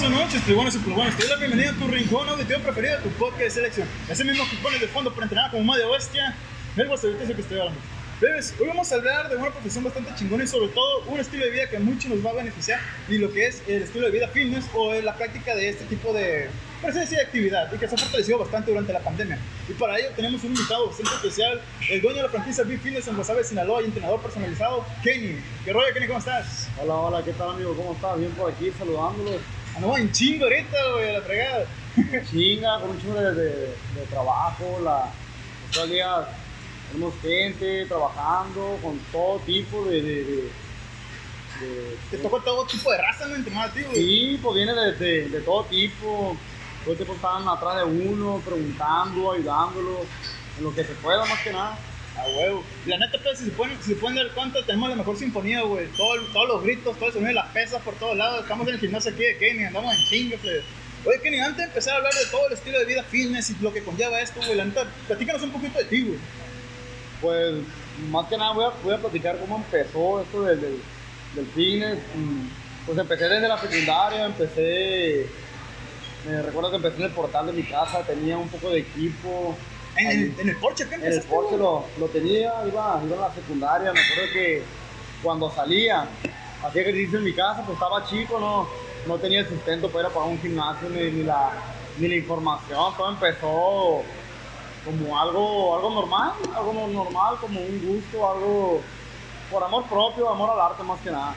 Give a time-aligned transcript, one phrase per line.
[0.00, 1.14] buenas noches, tribunos y pulgones.
[1.14, 3.88] Te doy la bienvenida a tu rincón auditivo preferido tu podcast de selección.
[4.08, 6.34] Ese mismo que pones de fondo para entrenar como medio bestia.
[6.74, 7.78] Es lo que estoy hablando.
[8.18, 11.44] Bebes, hoy vamos a hablar de una profesión bastante chingona y sobre todo un estilo
[11.44, 14.12] de vida que mucho nos va a beneficiar y lo que es el estilo de
[14.12, 16.48] vida fitness o la práctica de este tipo de
[16.80, 19.38] presencia de actividad y que se ha fortalecido bastante durante la pandemia.
[19.68, 23.06] Y para ello tenemos un invitado bastante especial, el dueño de la franquicia Big Fitness
[23.08, 25.36] en Guasave, Sinaloa y entrenador personalizado, Kenny.
[25.64, 26.06] ¿Qué rollo, Kenny?
[26.06, 26.68] ¿Cómo estás?
[26.80, 27.74] Hola, hola, ¿qué tal amigo?
[27.76, 28.18] ¿Cómo estás?
[28.18, 29.40] Bien por aquí, saludándolos.
[29.76, 31.66] Andamos en chingo ahorita, güey, a la fregada.
[32.30, 35.10] Chinga, con un chingo de, de, de trabajo, la,
[35.72, 36.28] todo el día
[36.92, 40.02] tenemos gente trabajando con todo tipo de...
[40.02, 40.24] de,
[41.60, 43.60] de, Te tocó todo tipo de raza, ¿no?
[43.60, 43.94] A ti, güey.
[43.96, 46.36] Sí, pues viene de, de- todo tipo.
[46.82, 50.00] Todo el tiempo están atrás de uno, preguntando, ayudándolo,
[50.58, 51.78] en lo que se pueda más que nada.
[52.16, 52.64] A huevo.
[52.86, 55.62] La neta, pues, si se pueden, si se pueden dar cuenta, tenemos la mejor sinfonía,
[55.62, 55.86] güey.
[55.96, 58.42] Todo, todos los gritos, todo el sonido de las pesas por todos lados.
[58.42, 60.62] Estamos en el gimnasio aquí de Kenny, andamos en chingue, pues.
[61.06, 63.56] Oye, Kenny, antes de empezar a hablar de todo el estilo de vida fitness y
[63.62, 66.18] lo que conlleva esto, güey, la neta, platícanos un poquito de ti, güey.
[67.22, 67.54] Pues
[68.10, 70.82] más que nada voy a, voy a platicar cómo empezó esto del, del,
[71.34, 71.98] del fitness.
[72.16, 72.48] Mm,
[72.86, 75.26] Pues empecé desde la secundaria, empecé,
[76.26, 79.56] me recuerdo que empecé en el portal de mi casa, tenía un poco de equipo.
[79.96, 83.28] En, el, en el Porsche, ¿qué En el Porsche lo, lo tenía, iba, iba a
[83.28, 84.62] la secundaria, me acuerdo que
[85.22, 86.06] cuando salía,
[86.64, 88.66] hacía ejercicio en mi casa, pues estaba chico, no,
[89.06, 91.50] no tenía el sustento para ir a pagar un gimnasio ni, ni la,
[91.98, 94.02] ni la información, todo empezó
[94.84, 98.80] como algo, algo normal, algo no- normal, como un gusto, algo
[99.50, 101.34] por amor propio, amor al arte más que nada.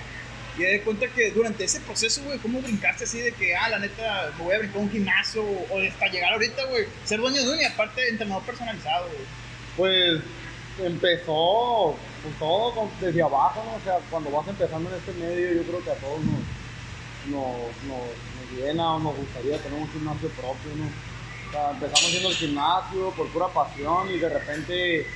[0.58, 3.70] Y me di cuenta que durante ese proceso, güey, ¿cómo brincaste así de que, ah,
[3.70, 7.42] la neta, me voy a brincar un gimnasio o, hasta llegar ahorita, güey, ser dueño
[7.42, 9.22] de uno y aparte entrenador personalizado, güey?
[9.76, 10.22] Pues
[10.86, 13.74] empezó pues, todo desde abajo, ¿no?
[13.78, 17.58] O sea, cuando vas empezando en este medio, yo creo que a todos nos, nos,
[17.88, 20.86] nos, nos llena o nos gustaría tener un gimnasio propio, ¿no?
[20.86, 25.08] O sea, empezamos yendo al gimnasio por pura pasión y de repente,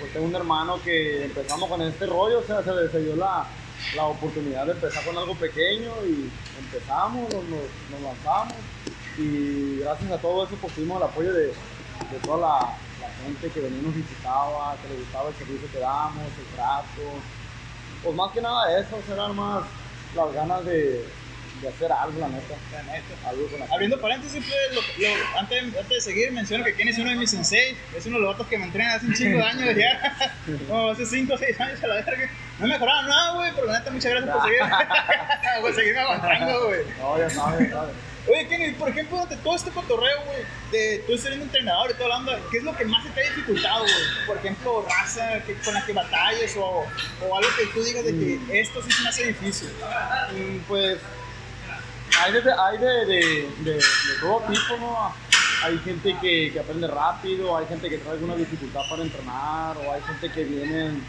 [0.00, 3.46] pues tengo un hermano que empezamos con este rollo, o sea, se, se dio la,
[3.94, 8.56] la oportunidad de empezar con algo pequeño y empezamos, nos, lanzamos
[9.18, 12.60] y gracias a todo eso pues tuvimos el apoyo de, de toda la,
[13.06, 16.56] la gente que venía y nos visitaba, que le gustaba el servicio que damos, el
[16.56, 17.20] trato.
[18.02, 19.62] Pues más que nada eso, eran más
[20.16, 21.04] las ganas de,
[21.62, 22.54] de hacer algo, la neta.
[22.72, 23.28] La neta.
[23.28, 26.90] Algo con la Abriendo paréntesis, pues, lo- lo- antes, antes de seguir, menciono que Kenny
[26.90, 27.78] es uno de mis senseis.
[27.96, 30.34] Es uno de los vatos que me entrenan hace un chingo de años ya.
[30.68, 32.30] Como hace 5 o 6 años a la verga.
[32.58, 34.60] No mejoraron nada, güey, pero la neta, muchas gracias por seguir.
[35.60, 36.80] por seguirme aguantando, güey.
[36.98, 37.94] No, ya sabes, ya sabes.
[38.26, 40.38] Oye, Kenny, por ejemplo, durante todo este cotorreo, güey,
[40.72, 43.20] de tú un entrenador y toda la onda, ¿qué es lo que más se te
[43.20, 44.26] ha dificultado, güey?
[44.26, 46.86] Por ejemplo, raza que, con la que batalles o,
[47.28, 49.68] o algo que tú digas de que esto sí se me hace difícil.
[50.32, 50.98] Mm, Pues
[52.18, 53.84] hay de, hay de, de,
[54.20, 55.14] todo tipo, ¿no?
[55.62, 59.92] Hay gente que, que aprende rápido, hay gente que trae alguna dificultad para entrenar, o
[59.92, 61.04] hay gente que viene mm,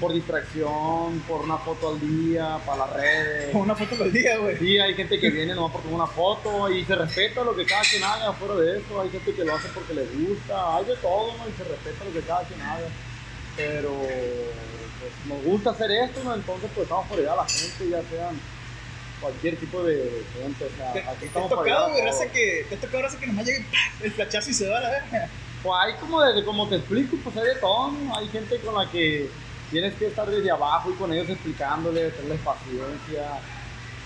[0.00, 3.54] por distracción, por una foto al día, para las redes.
[3.54, 4.58] Una foto por día, güey.
[4.58, 7.64] Sí, hay gente que viene nomás por tomar una foto y se respeta lo que
[7.64, 9.00] cada quien haga fuera de eso.
[9.00, 11.48] Hay gente que lo hace porque les gusta, hay de todo, ¿no?
[11.48, 12.88] Y se respeta lo que cada quien haga.
[13.56, 13.90] Pero
[15.02, 16.34] pues, nos gusta hacer esto, ¿no?
[16.34, 18.40] Entonces pues estamos por ayudar a la gente, ya sean
[19.20, 20.64] cualquier tipo de gente.
[20.64, 23.02] O sea, ¿Te, aquí te estamos para tocado, ayudar a güey, que, te ha tocado
[23.02, 23.64] raza que nomás llegue
[24.02, 25.28] el flachazo y se va a la verga?
[25.62, 28.16] Pues hay como desde como te explico, pues hay de todo, ¿no?
[28.16, 29.28] Hay gente con la que
[29.70, 33.40] tienes que estar desde abajo y con ellos explicándoles, tenerles paciencia.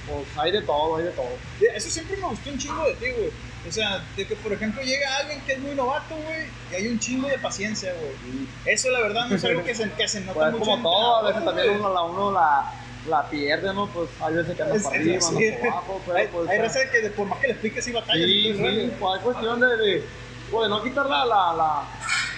[0.06, 1.26] Pues hay de todo, hay de todo.
[1.74, 3.30] Eso siempre me gustó un chingo de ti, güey.
[3.68, 6.86] O sea, de que por ejemplo llega alguien que es muy novato, güey, y hay
[6.86, 8.46] un chingo de paciencia, güey.
[8.66, 10.64] Eso la verdad no es algo que se, que se nota Pues mucho.
[10.66, 12.72] como todo, a veces también uno la, uno la,
[13.08, 13.88] la pierde, ¿no?
[13.88, 15.46] Pues hay veces que anda para arriba, así.
[15.48, 16.48] anda para abajo, pero hay, pues...
[16.48, 18.24] hay raza que de- por más que le expliques sí batalla.
[18.24, 20.04] Sí, sí, pues hay cuestión de, de,
[20.50, 21.82] pues, no quitar la, la, la,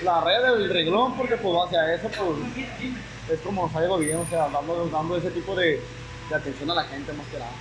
[0.03, 2.69] la red del reglón, porque pues hacia eso, pues,
[3.31, 5.81] es como ido bien, o sea, dando, dando ese tipo de,
[6.29, 7.53] de atención a la gente más que nada.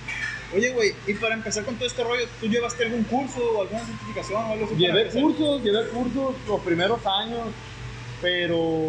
[0.54, 3.84] Oye, güey, y para empezar con todo este rollo, ¿tú llevaste algún curso o alguna
[3.84, 4.76] certificación o algo así?
[4.76, 7.48] Llevé cursos, llevé cursos los primeros años,
[8.22, 8.88] pero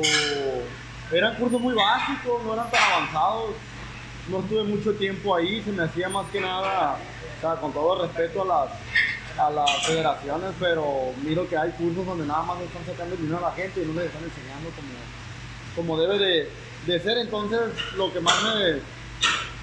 [1.11, 3.51] eran cursos muy básicos, no eran tan avanzados.
[4.29, 6.97] No estuve mucho tiempo ahí, se me hacía más que nada,
[7.37, 8.69] o sea, con todo respeto a las,
[9.39, 13.37] a las federaciones, pero miro que hay cursos donde nada más le están sacando dinero
[13.37, 14.89] a la gente y no les están enseñando como,
[15.75, 16.49] como debe de,
[16.85, 17.17] de ser.
[17.17, 17.59] Entonces,
[17.95, 18.81] lo que más me,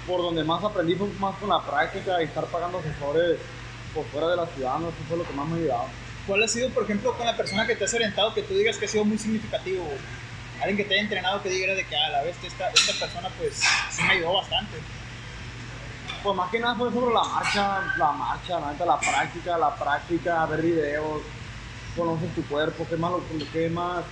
[0.07, 3.37] por donde más aprendí fue más con la práctica y estar pagando asesores
[3.93, 4.89] por fuera de la ciudad, ¿no?
[4.89, 5.85] eso fue lo que más me ha ayudado.
[6.25, 8.77] ¿Cuál ha sido, por ejemplo, con la persona que te has orientado que tú digas
[8.77, 9.87] que ha sido muy significativo?
[10.59, 13.29] Alguien que te haya entrenado que diga de que a la vez esta, esta persona
[13.37, 14.75] pues sí me ayudó bastante.
[16.27, 20.45] Pues más que nada fue sobre la marcha, la marcha, la, la práctica, la práctica,
[20.47, 21.21] ver videos,
[21.95, 23.21] conoces tu cuerpo, qué más, lo,
[23.53, 24.03] qué más,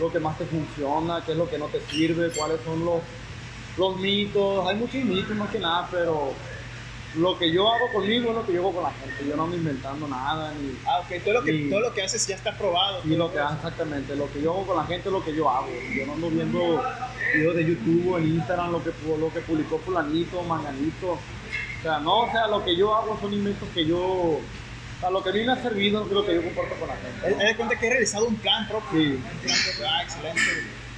[0.00, 3.00] lo que más te funciona, qué es lo que no te sirve, cuáles son los,
[3.78, 4.66] los mitos.
[4.66, 6.32] Hay muchos mitos más que nada, pero
[7.14, 9.28] lo que yo hago conmigo es lo que yo hago con la gente.
[9.28, 10.52] Yo no ando inventando nada.
[10.60, 13.00] Ni, Ah, ok, todo lo que, ni- todo lo que haces ya está probado.
[13.04, 15.36] y lo que hago exactamente, lo que yo hago con la gente es lo que
[15.36, 15.68] yo hago.
[15.96, 16.82] Yo no ando viendo
[17.32, 18.90] videos de YouTube o en Instagram, lo que,
[19.20, 21.16] lo que publicó fulanito, manganito.
[21.80, 24.40] O sea, no, o sea, lo que yo hago son inventos que yo, o
[25.00, 26.96] sea, lo que a mí me ha servido es lo que yo comparto con la
[26.96, 27.26] gente.
[27.42, 29.00] Haz de cuenta que he realizado un plan propio.
[29.00, 29.06] Sí.
[29.12, 29.86] Un plan propio.
[29.88, 30.40] Ah, excelente.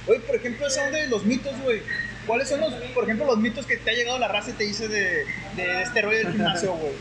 [0.07, 1.81] Oye, por ejemplo, son de los mitos, güey.
[2.27, 4.63] ¿Cuáles son los, por ejemplo, los mitos que te ha llegado la raza y te
[4.65, 5.25] dice de,
[5.55, 6.93] de este rollo del gimnasio, güey?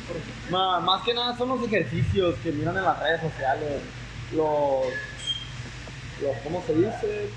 [0.50, 3.68] Más que nada son los ejercicios que miran en las redes sociales,
[4.32, 4.86] los,
[6.22, 7.28] los ¿cómo se dice?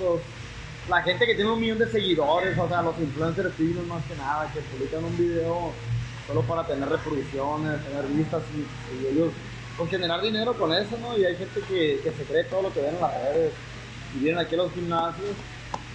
[0.00, 0.20] Los-
[0.88, 4.16] la gente que tiene un millón de seguidores, o sea, los influencers finos más que
[4.16, 5.72] nada, que publican un video
[6.26, 9.32] solo para tener reproducciones, tener vistas y, y ellos,
[9.76, 11.16] pues generar dinero con eso, ¿no?
[11.16, 13.52] Y hay gente que, que se cree todo lo que ven en las redes
[14.14, 15.36] y vienen aquí a los gimnasios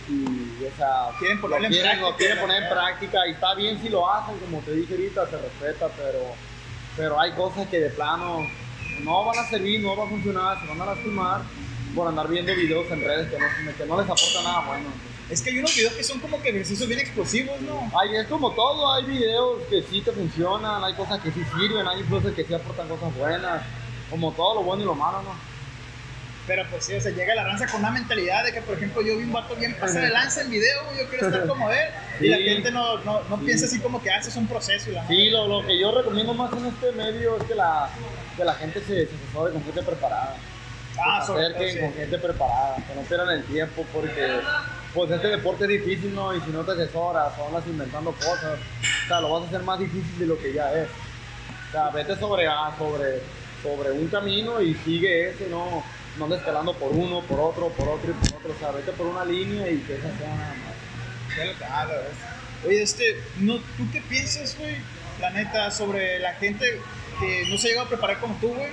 [0.09, 3.31] y, o sea, Quieren ponerlo en lo quieren, lo práctica, quieren poner en práctica y
[3.31, 6.35] está bien si lo hacen, como te dije ahorita, se respeta, pero,
[6.97, 8.45] pero hay cosas que de plano
[9.01, 11.41] no van a servir, no van a funcionar, se van a lastimar
[11.95, 13.45] por andar viendo videos en redes que no,
[13.77, 14.89] que no les aportan nada bueno.
[15.29, 17.89] Es que hay unos videos que son como que ejercicios bien explosivos, ¿no?
[17.99, 21.87] Hay, es como todo, hay videos que sí te funcionan, hay cosas que sí sirven,
[21.87, 23.61] hay influencers que sí aportan cosas buenas,
[24.09, 25.31] como todo lo bueno y lo malo, ¿no?
[26.45, 29.01] Pero pues sí, o sea, llega la raza con una mentalidad de que, por ejemplo,
[29.01, 31.87] yo vi un vato bien pasar de lanza en video, yo quiero estar como él.
[32.19, 33.45] Y la gente no, no, no Sí.
[33.45, 36.33] piensa así como que haces un proceso y la Sí, lo, lo que yo recomiendo
[36.33, 37.89] más en este medio es que la,
[38.35, 40.35] que la gente se, se asesore con gente preparada.
[40.97, 41.79] Ah, se sobre acerquen sí.
[41.79, 44.39] con gente preparada, que no pierdan el tiempo porque
[44.93, 46.35] pues este deporte es difícil, ¿no?
[46.35, 49.61] Y si no te asesoras o andas inventando cosas, o sea, lo vas a hacer
[49.63, 50.87] más difícil de lo que ya es.
[51.69, 53.21] O sea, vete sobre, ah, sobre,
[53.63, 55.83] sobre un camino y sigue ese, no,
[56.19, 58.51] no andes escalando por uno, por otro, por otro y por otro.
[58.55, 61.37] O sea, vete por una línea y que esa sea nada más.
[61.37, 62.09] Ya lo- la verdad.
[62.67, 64.75] Oye, este, no, ¿tú qué piensas, güey,
[65.19, 66.79] la neta, sobre la gente
[67.19, 68.69] que no se llegó a preparar como tú, güey?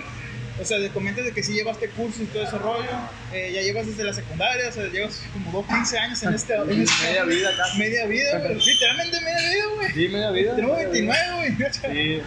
[0.61, 2.91] O sea, de comentas de que sí llevaste cursos y todo ese rollo,
[3.33, 6.55] eh, ya llevas desde la secundaria, o sea, llevas como dos, 15 años en este...
[6.55, 7.79] En este Media vida casi.
[7.79, 9.93] Media vida, güey, literalmente media vida, güey.
[9.93, 10.57] Sí, media vida.
[10.57, 11.73] Tenemos media 29, güey.
[11.73, 12.23] Sí.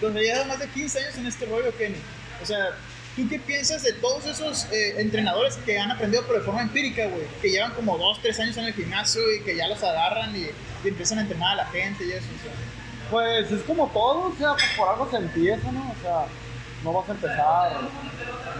[0.00, 1.96] Donde llevas más de 15 años en este rollo, Kenny.
[2.42, 2.70] O sea,
[3.14, 7.06] ¿tú qué piensas de todos esos eh, entrenadores que han aprendido pero de forma empírica,
[7.06, 7.24] güey?
[7.42, 10.46] Que llevan como 2, 3 años en el gimnasio y que ya los agarran y,
[10.84, 12.26] y empiezan a entrenar a la gente y eso.
[12.38, 12.52] o sea.
[13.10, 15.94] Pues es como todo, o sea, pues por algo se empieza, ¿no?
[15.96, 16.26] O sea,
[16.86, 17.72] no vas a empezar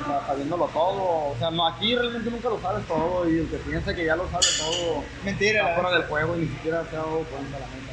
[0.03, 1.31] o sea, sabiéndolo todo.
[1.31, 4.17] O sea, no, aquí realmente nunca lo sabes todo y el que piensa que ya
[4.17, 7.59] lo sabe todo Mentira, está fuera del juego y ni siquiera se ha dado cuenta
[7.59, 7.93] la neta.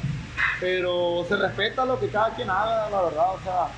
[0.60, 3.68] Pero se respeta lo que cada quien haga, la verdad, o sea,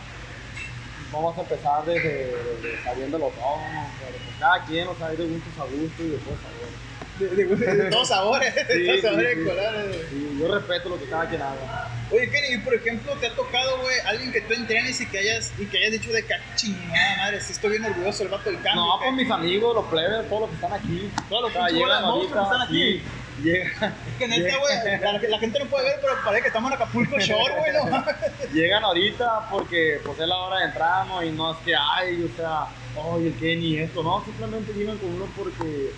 [1.13, 3.83] no vas a empezar desde, desde sabiéndolo todo, ¿no?
[3.83, 6.21] O sea, de cada quien, o sea, hay de gustos a gusto y de a
[6.21, 6.77] sabores.
[7.19, 9.45] De, de- de todos sabores, de Sí, todos sabores sí.
[9.45, 9.97] colores.
[10.11, 11.89] Sí, yo respeto lo que cada quien haga.
[12.13, 15.19] Oye, Kenny, y por ejemplo, ¿te ha tocado, güey, alguien que tú entrenes y que
[15.19, 18.29] hayas, y que hayas dicho de que "Ah, chingada madre, sí estoy bien orgulloso del
[18.29, 18.85] vato del cambio?
[18.85, 21.11] No, que- pues mis amigos, los plebes, todos los que están aquí.
[21.29, 23.03] Todos los O sea, llegan monstruos que ahorita, están aquí.
[23.03, 26.47] sí, llegan, Que neta, llegan- güey, la, la gente no puede ver, pero parece que
[26.49, 28.05] estamos en Acapulco Shore, güey, ¿no?
[28.55, 31.23] llegan ahorita porque pues es la hora de entrar, ¿no?
[31.25, 35.11] Y no es que, ay, o sea, oye, el Kenny, esto, no, simplemente llegan con
[35.13, 35.91] uno porque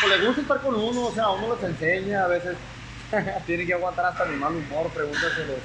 [0.00, 2.56] pues, les gusta estar con uno, o sea, uno les enseña, a veces
[3.46, 5.58] tienen que aguantar hasta mi mal humor, pregúntaselos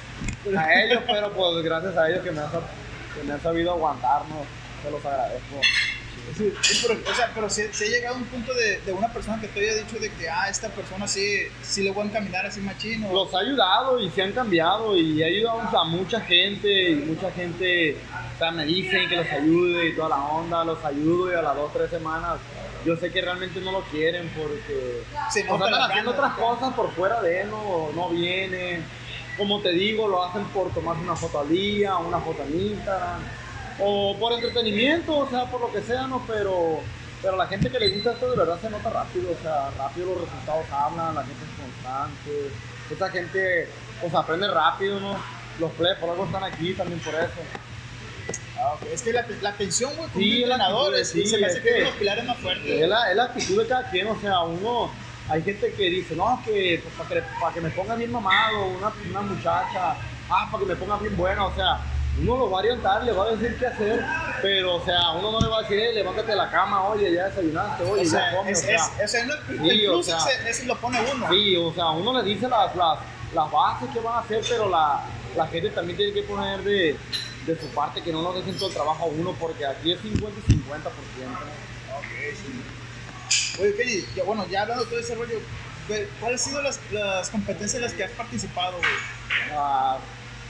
[0.56, 4.22] a ellos, pero pues gracias a ellos que me han, que me han sabido aguantar,
[4.28, 4.44] ¿no?
[4.82, 5.60] Se los agradezco.
[6.36, 9.08] Sí, sí, pero, o sea, pero si, ha llegado a un punto de, de una
[9.12, 12.06] persona que te haya dicho de que, ah, esta persona sí, sí le voy a
[12.06, 13.12] encaminar así machino.
[13.12, 17.30] Los ha ayudado y se han cambiado y ha ayudado a mucha gente y mucha
[17.30, 17.96] gente,
[18.34, 21.42] o sea, me dicen que los ayude y toda la onda, los ayudo y a
[21.42, 22.38] las dos, tres semanas
[22.86, 26.72] yo sé que realmente no lo quieren porque Se o sea, están haciendo otras cosas
[26.74, 28.84] por fuera de él, no, no vienen.
[29.36, 33.20] Como te digo, lo hacen por tomarse una foto al día, una foto en Instagram,
[33.80, 36.22] o por entretenimiento, o sea, por lo que sea, ¿no?
[36.26, 36.80] Pero,
[37.20, 40.14] pero la gente que le gusta esto de verdad se nota rápido, o sea, rápido
[40.14, 42.50] los resultados hablan, la gente es constante,
[42.90, 43.68] esa gente
[44.00, 45.16] pues aprende rápido, ¿no?
[45.58, 47.65] Los plebes por algo están aquí también por eso.
[48.66, 48.76] Ah.
[48.92, 51.38] Es que la, la atención, güey, con Sí, un la entrenador actitud, es, sí, se
[51.38, 52.70] me hace es que es que- de los pilares más fuertes.
[52.82, 54.90] Es la, es la actitud de cada quien, o sea, uno,
[55.28, 58.66] hay gente que dice, no, que pues, para que, pa' que me ponga bien mamado,
[58.66, 59.96] una, una muchacha,
[60.30, 61.80] ah, para que me ponga bien buena, o sea,
[62.18, 64.02] uno lo va a orientar, le va a decir qué hacer,
[64.40, 67.12] pero, o sea, uno no le va a decir, eh, levántate de la cama, oye,
[67.12, 69.34] ya desayunaste, oye, O sea, ya come, es, o sea, es, sea, no-
[69.68, 71.28] sí, o sea, ese, ese lo pone uno.
[71.28, 72.98] sí, o sea, uno le dice las, las,
[73.34, 75.02] las bases que van a hacer, pero la,
[75.36, 76.96] la gente también tiene que poner de,
[77.46, 80.00] de su parte, que no nos dejen todo el trabajo a uno, porque aquí es
[80.00, 80.58] 50 y 50%.
[81.96, 83.60] Ok, sí.
[83.62, 85.38] Oye, Kenny, ya, bueno, ya hablando de todo ese rollo,
[86.20, 88.92] ¿cuáles han sido las, las competencias en las que has participado, güey?
[89.52, 89.98] Ah,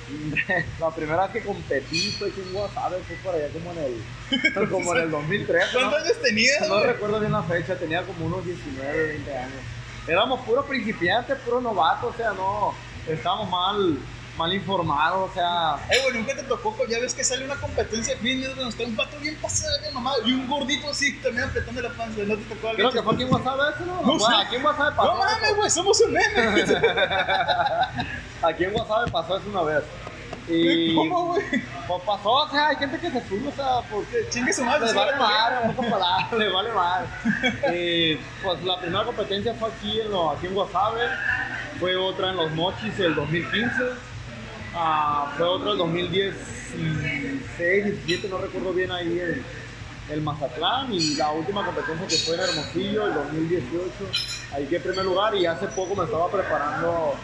[0.80, 4.94] la primera vez que competí fue en Guasave, fue por allá como en el, como
[4.94, 5.64] en el 2003.
[5.66, 5.80] ¿no?
[5.80, 6.86] ¿Cuántos años tenías, No güey?
[6.86, 9.60] recuerdo bien la fecha, tenía como unos 19, 20 años.
[10.08, 12.72] Éramos puros principiantes, puros novatos, o sea, no,
[13.08, 13.98] estábamos mal,
[14.36, 18.14] mal informados, o sea, Eh, güey, nunca te tocó, ya ves que sale una competencia
[18.14, 21.48] de fitness donde está un pato bien pasado de mamado y un gordito así también
[21.48, 23.28] apretando la panza, ¿no te tocó algo creo que fue aquí en?
[23.28, 24.02] Guasave eso, ¿no?
[24.02, 24.34] No sé.
[24.34, 25.12] aquí en Guasave pasó.
[25.12, 26.64] No mames, güey, somos un meme.
[28.42, 29.82] Aquí en Guasave pasó eso una vez.
[30.48, 31.42] Y ¿Cómo, güey?
[31.88, 34.82] pues pasó, o sea, hay gente que se sube, o sea, porque Chingue su madre.
[34.82, 37.06] Le sí, vale madre, en pocas palabras, le vale madre.
[37.68, 41.02] Eh, pues la primera competencia fue aquí en, lo, aquí en Guasave,
[41.80, 43.74] fue otra en Los Mochis el 2015,
[44.76, 49.44] ah, fue otra el 2016, 17, no recuerdo bien ahí en
[50.10, 53.92] el Mazatlán, y la última competencia que fue en Hermosillo el 2018,
[54.54, 57.14] ahí que primer lugar, y hace poco me estaba preparando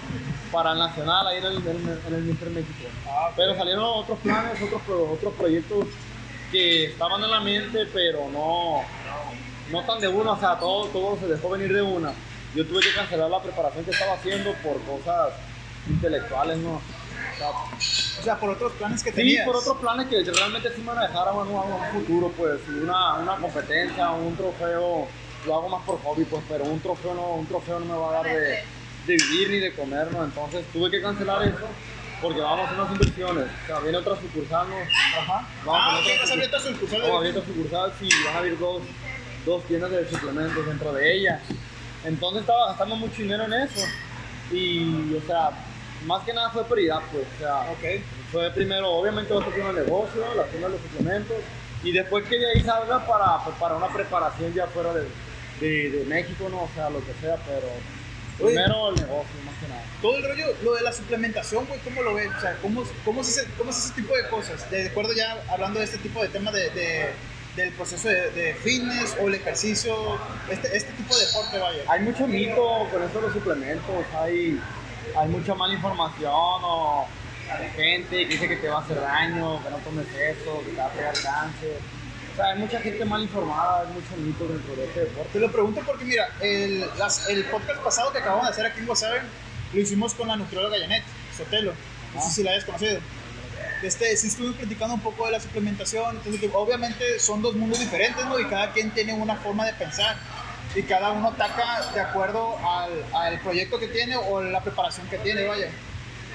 [0.50, 2.88] para el Nacional ahí en el, en el, en el Mister México.
[3.08, 3.30] Ah.
[3.36, 5.86] Pero salieron otros planes, otros, otros proyectos
[6.50, 8.82] que estaban en la mente, pero no,
[9.70, 12.12] no tan de una, o sea, todo, todo se dejó venir de una.
[12.54, 15.30] Yo tuve que cancelar la preparación que estaba haciendo por cosas
[15.88, 16.82] intelectuales, ¿no?
[17.48, 19.46] O sea, por otros planes que sí, tenías.
[19.46, 22.32] por otros planes que realmente sí me van a dejar a un, a un futuro,
[22.36, 25.08] pues, una, una competencia, un trofeo,
[25.46, 28.10] lo hago más por hobby, pues, pero un trofeo no, un trofeo no me va
[28.10, 28.62] a dar de,
[29.06, 30.24] de vivir ni de comer, ¿no?
[30.24, 31.66] Entonces tuve que cancelar eso
[32.22, 33.44] porque vamos a hacer unas inversiones.
[33.64, 34.76] O sea, viene otra sucursal, ¿no?
[34.76, 35.48] Ajá.
[35.66, 38.34] Vamos ah, ok, vas a abrir otra sucursal Vamos a abrir otra sucursal, sí, van
[38.34, 38.82] a abrir dos,
[39.44, 41.40] dos tiendas de suplementos dentro de ella.
[42.04, 43.86] Entonces estaba gastando mucho dinero en eso.
[44.52, 45.50] Y, o sea,
[46.06, 47.24] más que nada fue prioridad, pues.
[47.36, 48.02] O sea, Ok.
[48.30, 51.36] fue primero, obviamente, otro tienda de negocio, la tienda de los suplementos.
[51.84, 55.06] Y después que de ahí salga para, pues, para una preparación ya fuera de,
[55.60, 56.62] de, de México, ¿no?
[56.62, 57.66] O sea, lo que sea, pero
[58.38, 58.54] Oye.
[58.54, 59.82] primero el negocio, más que nada.
[60.00, 62.30] Todo el rollo, lo de la suplementación, güey, ¿cómo lo ves?
[62.36, 64.70] O sea, ¿cómo, cómo, es ese, ¿cómo es ese tipo de cosas?
[64.70, 67.10] De acuerdo ya hablando de este tipo de tema de, de-
[67.56, 69.94] del proceso de, de fitness o el ejercicio,
[70.50, 71.82] este, este tipo de deporte, vaya.
[71.88, 74.58] Hay mucho mito con eso de los suplementos, hay,
[75.16, 77.06] hay mucha mala información o
[77.50, 80.70] hay gente que dice que te va a hacer daño, que no tomes eso, que
[80.72, 81.78] te va a pegar cáncer.
[82.32, 85.30] O sea, hay mucha gente mal informada, hay mucho mito dentro de este deporte.
[85.34, 88.80] Te lo pregunto porque, mira, el, las- el podcast pasado que acabamos de hacer aquí
[88.80, 89.18] en Wasabi
[89.74, 91.02] lo hicimos con la nutrióloga Janet
[91.36, 91.74] Sotelo.
[92.14, 93.00] No sé si la hayas conocido.
[93.82, 96.16] Este, sí estuvimos platicando un poco de la suplementación.
[96.16, 98.38] Entonces, obviamente son dos mundos diferentes, ¿no?
[98.38, 100.16] Y cada quien tiene una forma de pensar.
[100.74, 105.18] Y cada uno ataca de acuerdo al, al proyecto que tiene o la preparación que
[105.18, 105.68] tiene, vaya.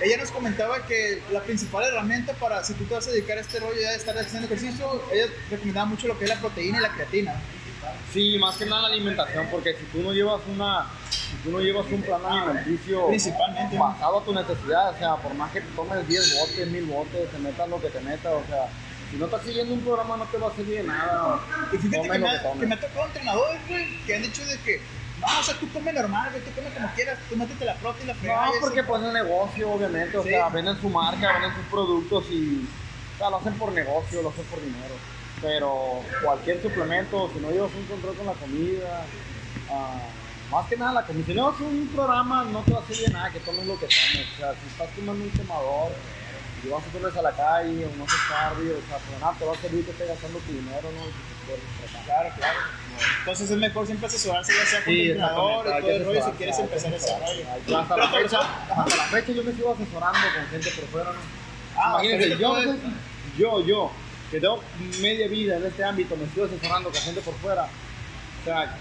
[0.01, 3.41] Ella nos comentaba que la principal herramienta para, si tú te vas a dedicar a
[3.41, 6.77] este rollo ya de estar haciendo ejercicio, ella recomendaba mucho lo que es la proteína
[6.77, 7.33] y la creatina.
[8.13, 11.59] Sí, más que nada la alimentación, porque si tú no llevas una, si tú no
[11.59, 13.07] llevas un plan alimenticio
[13.79, 17.31] basado a tu necesidad, o sea, por más que te tomes 10 botes, 1000 botes,
[17.31, 18.67] te metas lo que te metas, o sea,
[19.11, 21.39] si no estás siguiendo un programa no te va a servir de nada.
[21.71, 24.45] Y fíjate que lo me, que que me ha tocado entrenadores, güey, que han dicho
[24.45, 24.81] de que,
[25.21, 28.03] no, o sea, tú come normal, güey, tú come como quieras, tú métete la prote
[28.03, 28.45] y la fregada.
[28.47, 28.87] No, porque eso.
[28.89, 30.29] pues es negocio, obviamente, o Sí.
[30.29, 32.67] sea, venden su marca, venden sus productos y,
[33.15, 34.95] o sea, lo hacen por negocio, lo hacen por dinero.
[35.41, 39.05] Pero cualquier suplemento, si no llevas un control con la comida,
[39.71, 39.99] ah,
[40.51, 43.07] más que nada la comida, si no llevas un programa, no te va a servir
[43.07, 44.27] de nada que tomes lo que tomes.
[44.33, 45.91] O sea, si estás tomando un quemador
[46.63, 49.53] y vas a la calle o no haces cardio, o sea, pues nada, te va
[49.53, 51.27] a servir que estés gastando tu dinero, ¿no?
[52.05, 52.59] Claro, claro.
[53.19, 56.25] Entonces es mejor siempre asesorarse ya sea con Sí, entrenador exactamente, y todo el rollo
[56.25, 57.45] si quieres empezar ese rollo.
[57.49, 58.81] Hasta Pero, la, pero, fecha, ajá.
[58.83, 61.19] hasta la fecha yo me sigo asesorando con gente por fuera, ¿no?
[61.77, 62.57] Ah, Imagínense, yo,
[63.37, 63.91] yo, yo,
[64.31, 64.63] que tengo
[64.99, 67.63] media vida en este ámbito, me estoy asesorando con gente por fuera.
[67.63, 68.77] O sea,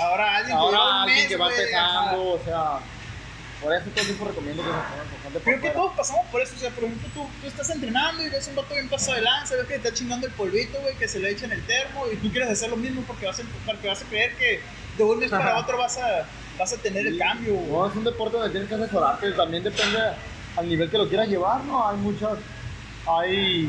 [0.00, 2.78] Ahora alguien ahora un alguien mes, que va empezando, o sea,
[3.64, 5.92] por eso todo el tiempo recomiendo que se asesoren con gente por Creo que todos
[5.96, 8.74] pasamos por eso, o sea, por ejemplo, tú, tú estás entrenando y ves un vato
[8.74, 11.30] bien pasado de lanza, ves que te está chingando el polvito, güey, que se le
[11.30, 14.02] echa en el termo y tú quieres hacer lo mismo porque vas a, porque vas
[14.02, 14.60] a creer que
[14.98, 16.26] de un mes para otro vas a,
[16.58, 17.54] vas a tener el cambio.
[17.54, 17.70] güey.
[17.72, 19.98] No, es un deporte donde tienes que asesorarte, también depende
[20.56, 21.88] al nivel que lo quieras llevar, ¿no?
[21.88, 22.38] Hay muchas,
[23.06, 23.66] hay,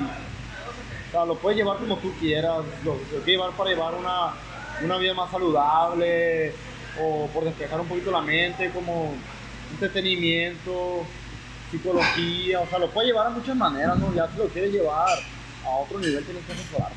[1.08, 4.34] o sea, lo puedes llevar como tú quieras, lo, lo quieres llevar para llevar una,
[4.84, 6.54] una vida más saludable,
[7.00, 9.14] o por despejar un poquito la mente, como
[9.72, 11.06] entretenimiento,
[11.72, 14.14] psicología, o sea, lo puedes llevar a muchas maneras, ¿no?
[14.14, 15.20] Ya si lo quieres llevar
[15.66, 16.96] a otro nivel tienes que asesorarte.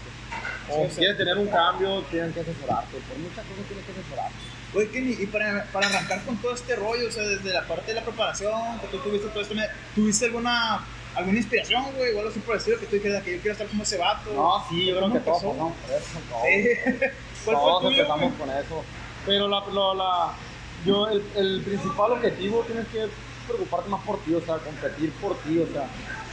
[0.71, 2.99] O Sí, si quieres tener un cambio, tienes que asesorarte.
[3.09, 4.35] Por muchas cosas tienes que asesorarte.
[4.75, 7.87] Oye, Kenny, y para, para arrancar con todo este rollo, o sea, desde la parte
[7.87, 9.55] de la preparación, que tú tuviste todo esto,
[9.95, 10.85] ¿tuviste alguna,
[11.15, 13.97] alguna inspiración, güey, algo así por que tú dijeras que yo quiero estar como ese
[13.97, 14.31] vato?
[14.35, 15.53] No, sí, yo creo ¿Cómo que todos empezó?
[15.53, 16.19] pasamos por eso.
[16.29, 16.43] todos.
[16.45, 17.01] Sí.
[17.47, 18.39] ¿Cuál fue Todos el tuyo, empezamos güey?
[18.39, 18.85] con eso.
[19.25, 19.49] Pero
[19.95, 20.33] la-
[20.85, 23.07] yo, el, el principal objetivo tienes que
[23.47, 25.87] preocuparte más por ti, o sea, competir por ti, o sea,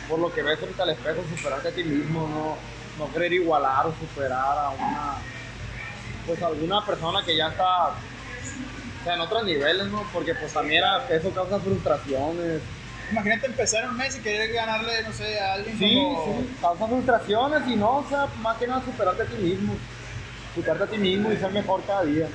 [0.07, 3.87] por lo que ves frente al espejo, superarte a ti mismo, no, no querer igualar
[3.87, 5.13] o superar a una,
[6.27, 10.03] pues alguna persona que ya está, o sea, en otros niveles, ¿no?
[10.13, 12.61] Porque pues también eso causa frustraciones.
[13.11, 16.25] Imagínate empezar un mes y querer ganarle, no sé, a alguien Sí, como...
[16.25, 19.75] sí, causa frustraciones y no, o sea, más que nada superarte a ti mismo,
[20.55, 22.27] superarte a ti mismo y ser mejor cada día.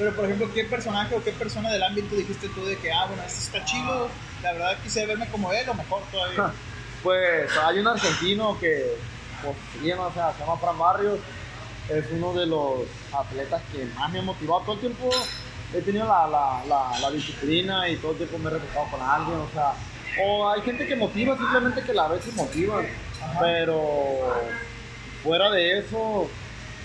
[0.00, 3.04] Pero, por ejemplo, ¿qué personaje o qué persona del ámbito dijiste tú de que, ah,
[3.06, 4.08] bueno, este está chido,
[4.42, 6.52] la verdad quise verme como él o mejor todavía?
[7.02, 8.94] Pues hay un argentino que,
[9.42, 11.18] pues, sí, o sea, se llama Fran Barrios,
[11.88, 12.80] es uno de los
[13.10, 14.60] atletas que más me ha motivado.
[14.60, 15.10] Todo el tiempo
[15.74, 19.00] he tenido la, la, la, la disciplina y todo el tiempo me he reflejado con
[19.00, 19.72] alguien, o sea,
[20.22, 22.82] o hay gente que motiva, simplemente que la vez se motiva,
[23.40, 24.34] pero
[25.22, 26.28] fuera de eso,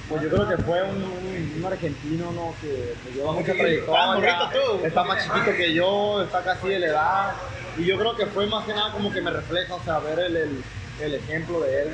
[0.09, 2.55] pues yo creo que fue un, un- un argentino ¿no?
[2.61, 4.85] que, lleva mucha trayectoria, está morrito tú.
[4.85, 7.33] está más chiquito que yo, está casi de la edad,
[7.77, 10.19] y yo creo que fue más que nada como que me refleja, o sea, ver
[10.19, 10.63] el, el,
[11.01, 11.89] el ejemplo de él.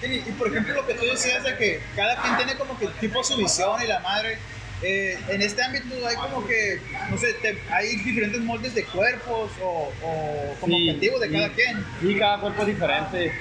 [0.00, 2.88] Kenny, y por ejemplo, lo que tú decías de que cada quien tiene como que
[3.00, 4.36] tipo su visión y la madre.
[4.82, 9.50] eh, en este ámbito hay como que, no sé, te- hay diferentes moldes de cuerpos
[9.62, 11.86] o, o como Sí, objetivos de cada quien.
[12.00, 13.32] Sí, cada cuerpo es diferente,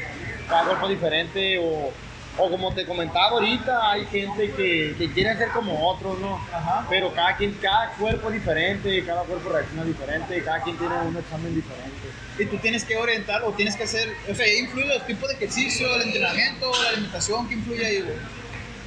[0.48, 1.91] cada cuerpo es diferente, o,
[2.38, 6.36] o como te comentaba ahorita, hay gente que, que quiere ser como otros, ¿no?
[6.54, 6.86] Ajá.
[6.90, 11.18] Pero cada, quien, cada cuerpo es diferente, cada cuerpo reacciona diferente, cada quien tiene un
[11.18, 12.08] examen diferente.
[12.40, 15.36] Y tú tienes que orientar o tienes que hacer, o sea, influye los tipos de
[15.36, 18.16] ejercicio, el entrenamiento, la alimentación, ¿qué influye ahí, güey?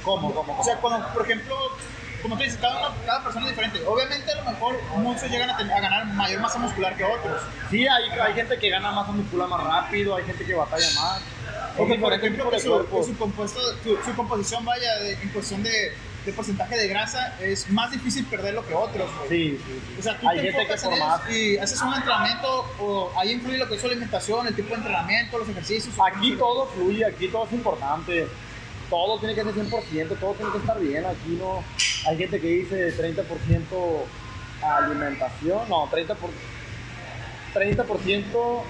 [0.03, 0.33] ¿Cómo?
[0.33, 0.59] ¿Cómo?
[0.59, 1.55] O sea, cuando, por ejemplo,
[2.21, 3.81] como tú dices, cada, uno- cada persona es diferente.
[3.85, 7.41] Obviamente, a lo mejor muchos llegan a, a ganar mayor masa muscular que otros.
[7.69, 11.21] Sí, hay, hay gente que gana masa muscular más rápido, hay gente que batalla más.
[11.77, 15.13] O Es que, por ejemplo, que su, que su, compuesto, su, su composición vaya de-
[15.13, 15.93] en cuestión de,
[16.25, 19.09] de porcentaje de grasa, es más difícil perderlo que otros.
[19.29, 19.95] Sí, sí, sí.
[19.99, 23.11] O sea, tú hay te gente que enfocas en eso y haces un entrenamiento, o
[23.17, 25.93] ahí influye lo que es su alimentación, el tipo de entrenamiento, los ejercicios.
[26.05, 28.27] Aquí todo fluye, aquí todo es importante.
[28.89, 31.05] Todo tiene que ser 100%, todo tiene que estar bien.
[31.05, 31.63] Aquí no.
[32.07, 33.23] Hay gente que dice 30%
[34.63, 36.29] alimentación, no, 30%, por,
[37.53, 38.61] 30%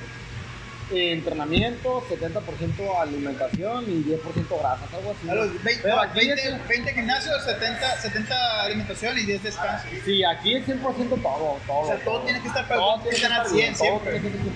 [0.91, 5.29] entrenamiento, 70% alimentación y 10% grasas, algo así.
[5.29, 9.87] A los 20, Pero aquí 20, es- 20 gimnasios, 70, 70 alimentación y 10 descanso.
[10.05, 10.81] Sí, aquí es 100%
[11.21, 11.77] todo, todo.
[11.79, 13.99] O sea, todo tiene que estar, todo todo tiene que estar al bien, 100 todo
[14.03, 14.11] siempre.
[14.11, 14.55] tiene que ser 100%,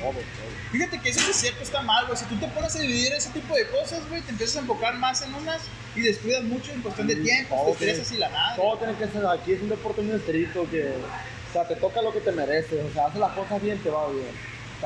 [0.00, 0.54] todo, todo.
[0.72, 2.18] Fíjate que eso es cierto, está mal, güey.
[2.18, 4.94] Si tú te pones a dividir ese tipo de cosas, güey, te empiezas a enfocar
[4.98, 5.62] más en unas
[5.94, 8.56] y descuidas mucho en cuestión de Sí, tiempo, todo te estresas y la nada.
[8.56, 12.02] Todo tiene que ser, aquí es un deporte muy estricto que, o sea, te toca
[12.02, 14.26] lo que te mereces, o sea, haces las cosas bien, te va bien,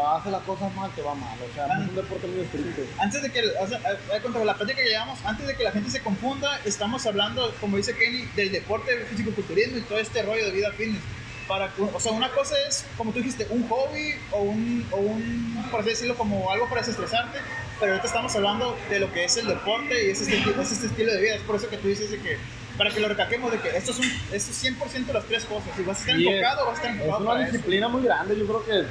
[0.07, 2.83] haces las cosas mal, te va mal, o sea, es un deporte muy estricto.
[2.99, 5.65] Antes de que, o sea, a- a- contra la plática que llevamos, antes de que
[5.65, 9.99] la gente se confunda, estamos hablando, como dice Kenny, del deporte, del fisicoculturismo y todo
[9.99, 11.01] este rollo de vida fitness.
[11.49, 15.67] Para, o sea, una cosa es, como tú dijiste, un hobby o un, o un,
[15.71, 17.39] por así decirlo, como algo para desestresarte,
[17.81, 20.87] pero ahorita estamos hablando de lo que es el deporte y es este, es este
[20.89, 21.35] estilo de vida.
[21.37, 22.37] Es por eso que tú dices de que,
[22.77, 25.71] para que lo recalquemos, de que esto es, un, esto es 100% las tres cosas.
[25.75, 27.53] Si vas a estar es- enfocado, vas a estar Es enfocado una para eso.
[27.53, 28.87] disciplina muy grande, yo creo que,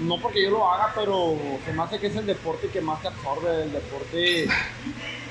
[0.00, 3.00] no porque yo lo haga, pero se me hace que es el deporte que más
[3.00, 4.46] te absorbe, el deporte,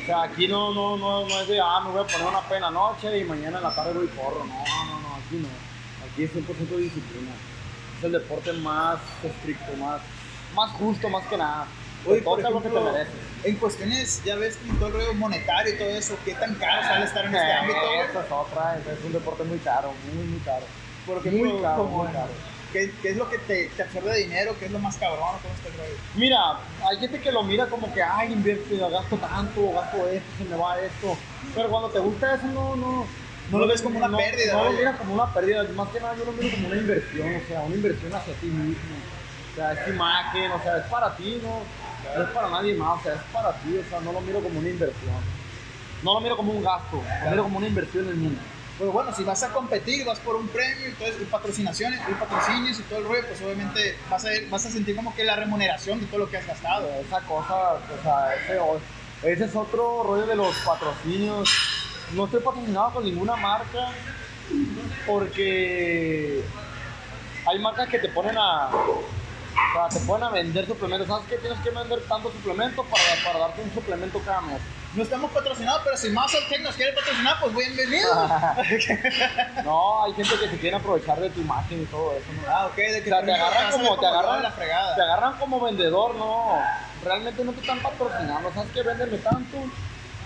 [0.01, 2.41] o sea, aquí no, no, no, no es de, ah, me voy a poner una
[2.41, 5.47] pena noche y mañana en la tarde voy y corro, no, no, no, aquí no,
[6.12, 7.32] aquí es 100% disciplina,
[7.97, 10.01] es el deporte más estricto, más,
[10.56, 11.67] más justo, más que nada,
[12.08, 13.13] Oye, por toca lo que te ejemplo, mereces.
[13.43, 17.06] en cuestiones, ya ves, todo el rollo monetario y todo eso, ¿qué tan caro sale
[17.06, 17.80] estar en este ámbito?
[17.80, 17.99] güey?
[18.10, 20.65] Esa es otra, es un deporte muy caro, muy, muy caro.
[21.06, 22.30] Por ejemplo, muy caro, muy caro.
[22.75, 24.53] ¿Qué, qué es lo que te, te absorbe de dinero?
[24.59, 25.39] ¿Qué es lo más cabrón?
[25.41, 25.95] ¿Cómo está el?
[26.15, 30.43] Mira, hay gente que lo mira como que, ay, invierto, gasto tanto, gasto esto, se
[30.43, 31.17] me va esto.
[31.55, 33.07] Pero cuando te gusta eso, no, no.
[33.49, 36.15] No lo ves como una pérdida, No lo miras como una pérdida, más que nada
[36.17, 38.95] yo lo miro como una inversión, o sea, una inversión hacia ti mismo.
[39.53, 41.61] O sea, es imagen, o sea, es para ti, no,
[42.17, 44.41] no es para nadie más, o sea, es para ti, o sea, no lo miro
[44.41, 45.15] como una inversión.
[46.03, 48.38] No lo miro como un gasto, lo miro como una inversión en mí.
[48.77, 52.13] Pues bueno, si vas a competir, vas por un premio y, eso, y patrocinaciones, y
[52.13, 56.07] patrocinios y todo el rollo, pues obviamente vas a, sentir como que la remuneración de
[56.07, 56.89] todo lo que has gastado.
[56.99, 61.49] esa cosa, o sea, ese, ese es otro rollo de los patrocinios.
[62.13, 63.91] No estoy patrocinado con ninguna marca
[65.07, 66.43] porque
[67.45, 69.03] hay marcas que te ponen a, o
[69.73, 71.07] sea, te ponen a vender suplementos.
[71.07, 71.38] ¿Sabes qué?
[71.38, 74.59] Tienes que vender tanto suplemento para, para darte un suplemento cada mes.
[74.95, 78.10] No estamos patrocinados, pero si Muscle Tech nos quiere patrocinar, pues bienvenido.
[79.63, 82.41] No, hay gente que se quiere aprovechar de tu imagen y todo eso, ¿no?
[82.47, 84.95] ah, ok, de que O sea, te agarran como, te agarran, la fregada.
[84.95, 86.60] te agarran como vendedor, no.
[87.03, 89.58] Realmente no te están patrocinando, sabes que véndeme tanto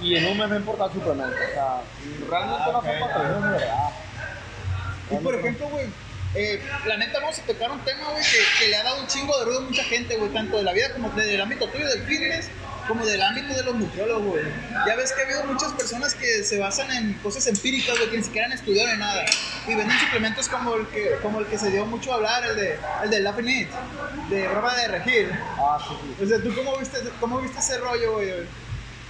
[0.02, 1.36] y en un mes me importa suplemento.
[1.36, 1.82] O sea,
[2.30, 3.90] realmente Ah, no ok, son patrocinios de verdad.
[5.12, 5.86] Y por ejemplo, güey,
[6.36, 9.08] eh, la neta vamos a tocar un tema, güey, que, que le ha dado un
[9.08, 11.88] chingo de ruido a mucha gente, güey, tanto de la vida como del ámbito tuyo
[11.88, 12.50] del fitness,
[12.90, 14.44] como del ámbito de los nutriólogos, güey.
[14.86, 18.18] Ya ves que ha habido muchas personas que se basan en cosas empíricas, güey, que
[18.18, 19.24] ni siquiera han estudiado ni nada.
[19.68, 22.56] Y venden suplementos como el que, como el que se dio mucho a hablar, el
[22.58, 23.70] de, el de Laughing It,
[24.30, 25.32] de broma de regir.
[25.58, 26.24] Ah, sí, sí.
[26.26, 28.34] O sea, ¿tú cómo viste, cómo viste ese rollo, güey?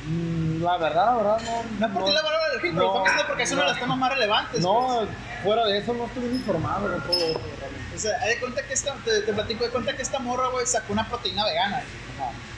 [0.06, 1.64] Mm, La verdad, la verdad, no.
[1.80, 3.68] No es porque la broma de regir, pero no, estamos diciendo porque es uno de
[3.68, 3.82] los no.
[3.82, 4.52] temas más relevantes.
[4.52, 4.62] pues.
[4.64, 5.08] No,
[5.44, 7.96] fuera de eso no estuve bien informado de todo eso, realmente.
[7.96, 10.66] O sea, de cuenta que esta, te, te platico de cuenta que esta morra, güey,
[10.66, 11.78] sacó una proteína vegana.
[11.78, 11.84] Ajá.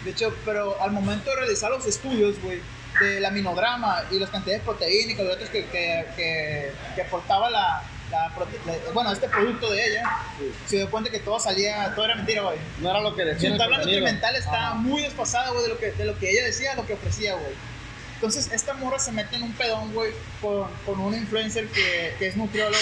[0.04, 2.60] De hecho, pero al momento de realizar los estudios, güey,
[3.00, 7.84] del aminodrama y las cantidades de proteína y carbohidratos que, que, que, que aportaba la,
[8.12, 8.30] la
[8.66, 10.04] la- bueno, este producto de ella,
[10.38, 10.52] Sí.
[10.66, 12.58] se dio cuenta que todo salía, todo era mentira, güey.
[12.80, 13.50] No era lo que decía.
[13.50, 14.02] Su el tabla contenido.
[14.02, 14.74] nutrimental está Ajá.
[14.76, 17.54] muy desfasada, güey, de lo, que, de lo que ella decía, lo que ofrecía, güey.
[18.16, 20.12] Entonces, esta morra se mete en un pedón, güey,
[20.42, 22.78] con, con un influencer que, que es nutriólogo,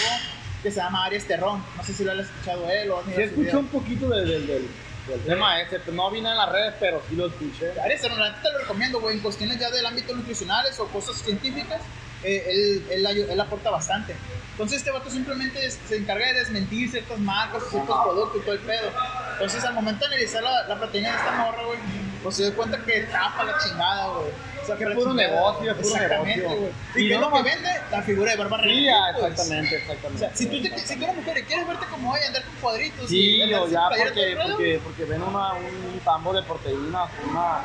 [0.64, 1.64] que se llama Aries Terrón.
[1.78, 4.48] No sé si lo has escuchado él o has su escuché un poquito del, del,
[4.48, 4.68] del,
[5.08, 7.72] del tema ese, pero no vine en las redes, pero sí lo escuché.
[8.18, 11.82] Neta te lo recomiendo, güey, en cuestiones ya del ámbito nutricionales o cosas científicas,
[12.24, 14.16] eh, él, él, él aporta bastante.
[14.52, 18.54] Entonces este vato simplemente es- se encarga de desmentir ciertas marcas, ciertos productos y todo
[18.54, 18.92] el pedo.
[19.34, 21.80] Entonces al momento de analizar la, la proteína de esta morra, güey,
[22.24, 24.28] pues se dio cuenta que tapa la chingada, güey.
[24.62, 26.70] O sea, Que la puro negocio, es puro Exactamente, negocio.
[26.96, 27.70] Y ¿Y qué es lo que vende?
[27.92, 29.32] La figura de Bárbara Sí, Regil, ah, pues.
[29.32, 30.20] exactamente, O exactamente.
[30.20, 32.56] sea, si tú, te, si tú eres mujer y quieres verte como ella, andar con
[32.62, 37.30] cuadritos Sí, y o ya porque, porque, porque ven una, un tambo de proteínas con
[37.32, 37.62] una,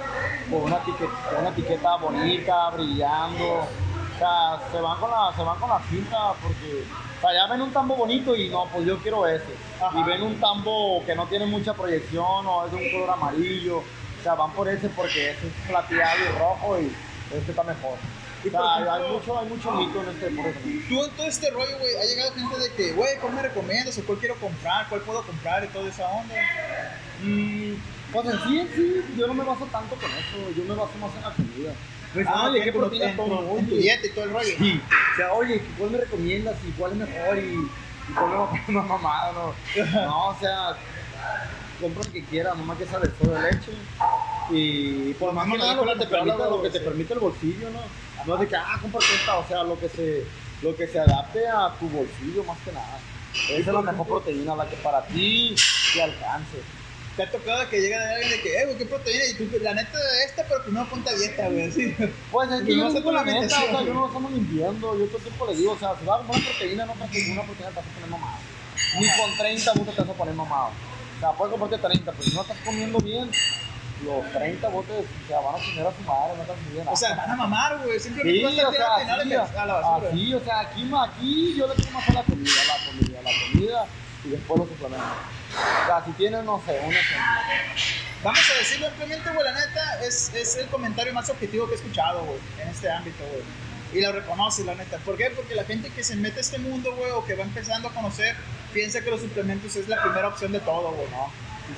[0.51, 3.45] con una, etiqueta, una etiqueta bonita, brillando.
[3.55, 6.85] O sea, se van con la, se van con la cinta porque,
[7.19, 9.45] o sea, ya ven un tambo bonito y no, pues yo quiero ese.
[9.83, 9.99] Ajá.
[9.99, 13.83] Y ven un tambo que no tiene mucha proyección o es de un color amarillo.
[14.25, 16.87] O sea, van por ese porque ese es plateado y rojo y
[17.37, 17.93] este está mejor.
[17.93, 20.61] O sea, por hay, ejemplo- mucho, hay mucho mito en este deporte.
[20.89, 23.99] Tú en todo este rollo, güey, ha llegado gente de que, güey, ¿cuál me recomiendas?
[23.99, 24.89] ¿O cuál quiero comprar?
[24.89, 25.63] ¿Cuál puedo comprar?
[25.65, 26.35] Y toda esa onda.
[27.23, 27.73] Mm,
[28.13, 30.93] pues en sí, en sí, yo no me baso tanto con eso, yo me baso
[31.03, 31.73] más en la comida.
[32.15, 33.59] Me Ah, oye, ok, ¿qué proteína en, tomo?
[33.59, 34.55] en tu dieta y todo el rollo.
[34.57, 34.81] Sí,
[35.13, 37.41] o sea, oye, ¿cuál me recomiendas y cuál es mejor y,
[38.09, 39.55] y cuál me va a poner más mamada, no?
[40.07, 40.77] No, o sea,
[41.81, 43.73] compra lo que quieras, nomás que sabes todo de leche.
[44.51, 47.71] Y por más que nada lo que te permite, lo que te permite el bolsillo,
[47.71, 47.81] ¿no?
[48.27, 50.25] No es de que, ah, compra esta, o sea, lo que se,
[50.63, 52.99] lo que se adapte a tu bolsillo más que nada.
[53.35, 55.55] Esa es la mejor proteína, la que para ti
[55.93, 56.59] te alcance.
[57.17, 59.25] Te ha tocado que llega alguien de que, eh, güey, ¿qué proteína?
[59.27, 61.95] Y tú, la neta de esta, pero primero ponte a dieta, güey, así.
[62.33, 64.31] Pues es que yo sé digo tu la neta, o sea, yo no lo estamos
[64.31, 66.95] mintiendo, yo todo el tiempo le digo, o sea, si vas a comprar proteína, no
[66.95, 68.39] compres una proteína te vas a poner mamado.
[68.99, 70.71] Ni con 30 botes te vas a poner mamado.
[71.17, 73.31] O sea, puedes comprarte 30, pero si no estás comiendo bien,
[74.05, 76.89] los 30 botes o sea, van a tener a su madre, no bien.
[76.89, 77.99] O sea, van a mamar, güey.
[77.99, 80.09] Simplemente Sí, vas a o tirar sea, final así, a la basura.
[80.11, 83.31] así, o sea, aquí, aquí yo le tengo más a la comida, la comida, la
[83.53, 83.87] comida
[84.25, 85.09] y después los suplementos.
[85.55, 87.25] O sea, si tienes, no sé, un ejemplo.
[88.23, 91.77] Vamos a decirlo ampliamente, güey, la neta, es, es el comentario más objetivo que he
[91.77, 93.43] escuchado, güey, en este ámbito, güey.
[93.93, 94.99] Y lo reconoce, la neta.
[94.99, 95.31] ¿Por qué?
[95.31, 97.93] Porque la gente que se mete a este mundo, güey, o que va empezando a
[97.93, 98.35] conocer,
[98.73, 101.31] piensa que los suplementos es la primera opción de todo, güey, ¿no?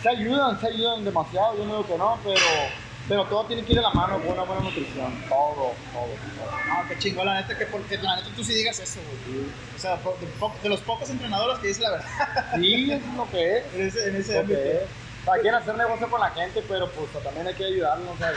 [0.03, 2.46] Se ayudan, se ayudan demasiado, yo no digo que no, pero,
[3.09, 5.75] pero todo tiene que ir de la mano con una buena nutrición, todo, todo.
[5.92, 6.51] todo.
[6.68, 9.46] No, qué chingón, la neta, que porque la neta tú sí digas eso, güey.
[9.75, 9.99] O sea,
[10.62, 12.07] de, los pocos entrenadores que dice la verdad
[12.57, 13.64] Sí, eso es lo que es.
[13.75, 14.59] en ese, en ese ámbito.
[14.59, 14.83] es.
[15.22, 18.18] O sea, quieren hacer negocio con la gente, pero pues también hay que ayudarlos, o
[18.18, 18.33] sea,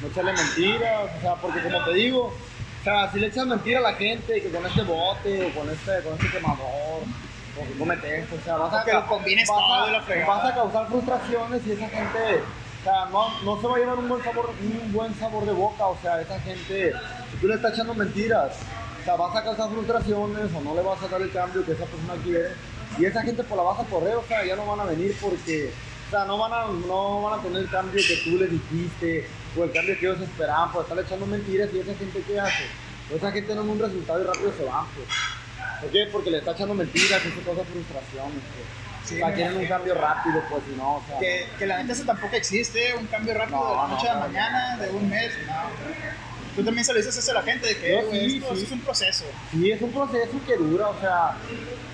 [0.00, 3.78] no echarle mentiras, o sea, porque como te digo, o sea, si le echas mentira
[3.78, 7.02] a la gente que con este bote o con este, con este quemador,
[7.60, 8.84] o que comete esto, o sea, vas a,
[9.44, 9.72] O vas
[10.26, 12.42] vas a causar frustraciones y esa gente,
[12.80, 15.52] o sea, no, no se va a llevar un buen sabor, un buen sabor de
[15.52, 16.92] boca, o sea, esa gente,
[17.30, 18.52] si tú le estás echando mentiras,
[19.00, 21.72] o sea, vas a causar frustraciones o no le vas a dar el cambio que
[21.72, 22.50] esa persona quiere.
[22.98, 25.16] Y esa gente por la vas a correr, o sea, ya no van a venir
[25.20, 25.70] porque,
[26.06, 29.28] o sea, no van a, no van a tener el cambio que tú les dijiste
[29.56, 32.64] o el cambio que ellos esperaban por estar echando mentiras y esa gente ¿qué hace?
[33.14, 35.06] Esa gente no ve un resultado y rápido se van, pues.
[35.80, 36.08] ¿Por qué?
[36.12, 38.66] Porque le está echando mentiras y eso causa frustraciones, pues.
[39.06, 39.76] Sí, o sea, quieren un imagino.
[39.76, 41.18] cambio rápido, pues, si no, o sea.
[41.18, 44.08] Que, que la neta eso tampoco existe, un cambio rápido No, de la no, noche
[44.08, 44.26] a la no.
[44.26, 45.52] mañana, de un mes, no.
[46.56, 48.56] Tú también se lo dices eso a la gente, de que, Yo eh, sí, esto,
[48.56, 48.62] sí.
[48.64, 49.24] es un proceso.
[49.52, 51.36] Sí, es un proceso que dura, o sea,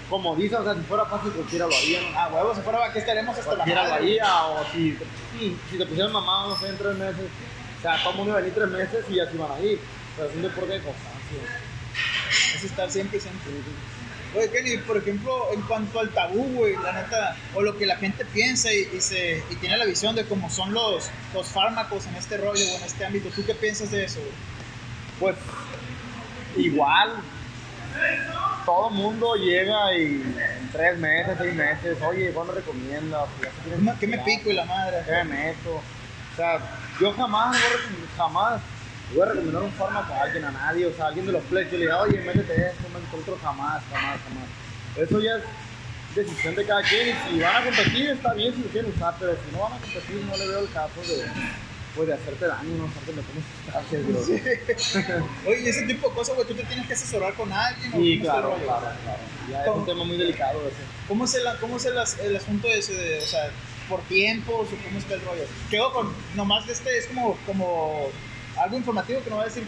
[0.09, 2.09] como dice, o sea, si fuera fácil cualquiera lo haría, ¿no?
[2.19, 4.03] Ah, huevo, si fuera aquí estaremos hasta la cualquiera lo madre.
[4.05, 4.97] haría, o si,
[5.39, 7.25] si, si te pusieran mamá, no sé, en tres meses,
[7.79, 9.81] O sea, todo el mundo iba a venir tres meses y así van a ir.
[10.17, 11.62] Pero es un deporte de constancia.
[12.55, 13.51] Es estar siempre, siempre.
[14.35, 17.97] Oye, Kenny, por ejemplo, en cuanto al tabú, güey, la neta, o lo que la
[17.97, 22.07] gente piensa y, y se, y tiene la visión de cómo son los, los fármacos
[22.07, 24.33] en este rollo o en este ámbito, ¿tú qué piensas de eso, güey?
[25.21, 25.37] Pues
[26.57, 27.17] igual,
[28.65, 33.29] todo mundo llega y en tres meses, seis meses, oye, ¿cuándo recomiendas?
[33.41, 34.97] ¿Qué me- ¿Qué me suicidar, pico y la madre?
[35.05, 35.75] ¿Qué me meto?
[35.75, 36.59] O sea,
[36.99, 37.57] yo jamás,
[38.17, 38.61] jamás
[39.15, 41.43] voy a recomendar un fármaco a alguien, a nadie, o sea, a alguien de los
[41.45, 44.49] plechos, le diga, oye, métete esto, métete otro, jamás, jamás, jamás.
[44.97, 45.43] Eso ya es
[46.15, 49.15] decisión de cada quien y si van a competir está bien si lo quieren usar,
[49.19, 51.25] pero si no van a competir no le veo el caso de,
[51.95, 54.07] pues, de hacerte daño, no hacerte meter sustancias,
[55.09, 55.27] bro.
[55.51, 57.93] Oye, ese tipo de cosas, güey, tú te tienes que asesorar con alguien.
[57.93, 59.23] o Sí, el claro, claro, claro.
[59.51, 60.83] Ya es un tema muy delicado ese.
[61.09, 61.95] ¿Cómo es el, cómo es el,
[62.27, 63.51] el asunto ese de, o sea,
[63.89, 65.45] por tiempos o cómo está el rollo?
[65.71, 68.11] Quedo con, nomás de este, es como, como
[68.63, 69.67] algo informativo que nos va a decir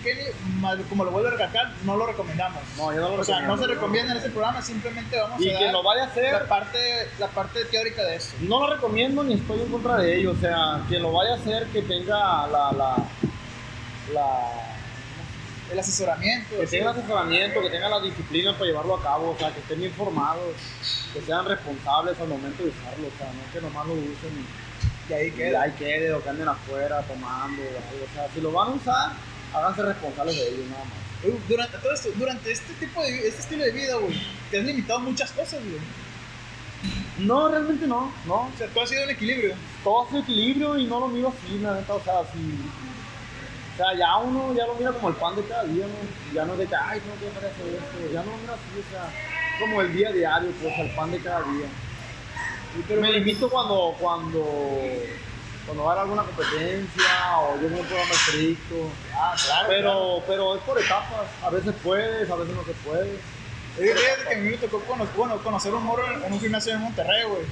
[0.61, 2.61] mal- como lo vuelvo a recalcar, no lo recomendamos.
[2.77, 3.67] No, yo no lo O sea, no recomiendo.
[3.67, 7.09] se recomienda en este programa, simplemente vamos Y a lo vaya a hacer, la parte,
[7.19, 8.35] la parte teórica de eso.
[8.41, 10.33] no lo recomiendo ni estoy en contra de ello.
[10.33, 12.73] O sea, quien lo vaya a hacer, que tenga la.
[12.73, 12.97] la,
[14.13, 14.51] la
[15.73, 16.57] El asesoramiento.
[16.61, 19.61] que tenga el asesoramiento, que tenga la disciplina para llevarlo a cabo, o sea, que
[19.61, 20.55] estén informados,
[21.13, 24.64] que sean responsables al momento de usarlo, o sea, no que nomás lo usen Y
[25.09, 25.63] y, y queda.
[25.63, 28.05] ahí quede o que anden afuera tomando o algo.
[28.11, 29.13] O sea, si lo van a usar,
[29.55, 31.49] háganse responsables de ello, nada más.
[31.49, 35.01] Durante todo esto, durante este tipo de este estilo de vida, güey, te has limitado
[35.01, 35.81] muchas cosas, güey.
[37.19, 38.35] No, realmente no, no.
[38.35, 39.55] O sea, tú has sido un equilibrio.
[39.83, 42.39] todo su equilibrio y no lo miro así, la neta, o sea, si,
[43.75, 46.35] o sea, ya uno ya lo mira como el pan de cada día, ¿no?
[46.35, 48.87] Ya no es de que, ay, dejar de hacer esto, ya no lo miro así,
[48.87, 49.11] o sea,
[49.61, 51.67] como el día diario, pues, el pan de cada día.
[53.01, 54.45] Me limito cuando, cuando,
[55.67, 59.67] cuando va a alguna competencia o yo me un programa estricto, Ah, claro.
[59.69, 63.19] pero, pero es por etapas, a veces puedes, a veces no se puede.
[63.79, 66.81] Fíjate que a mí me tocó cono- bueno, conocer un morro en un gimnasio en
[66.81, 67.43] Monterrey, güey.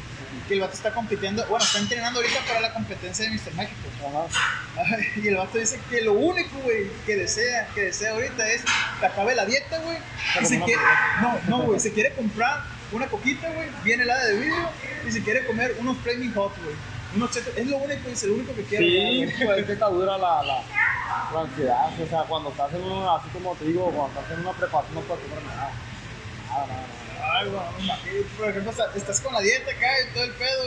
[0.47, 3.55] Que el vato está compitiendo, bueno, está entrenando ahorita para la competencia de Mr.
[3.55, 3.81] México.
[4.07, 4.97] Ajá.
[5.17, 8.63] Y el vato dice que lo único, güey, que desea, que desea ahorita es
[9.01, 9.99] que acabe la dieta, güey.
[10.41, 10.81] Y se quiere,
[11.21, 14.69] no, no, güey, se quiere comprar una coquita, güey, bien helada de vidrio,
[15.07, 16.77] y se quiere comer unos Flaming Hot, güey.
[17.15, 18.85] Unos chetos, es lo único, es el único que quiere.
[18.87, 20.63] Sí, pues es que está dura la, la,
[21.35, 21.89] la ansiedad.
[22.03, 24.95] O sea, cuando estás en una, así como te digo, cuando estás en una preparación
[24.95, 25.71] no puedes comer nada.
[26.49, 26.87] Nada, nada.
[27.35, 28.23] Ay, güey.
[28.39, 30.63] Por ejemplo, está- estás con la dieta acá y todo el pedo,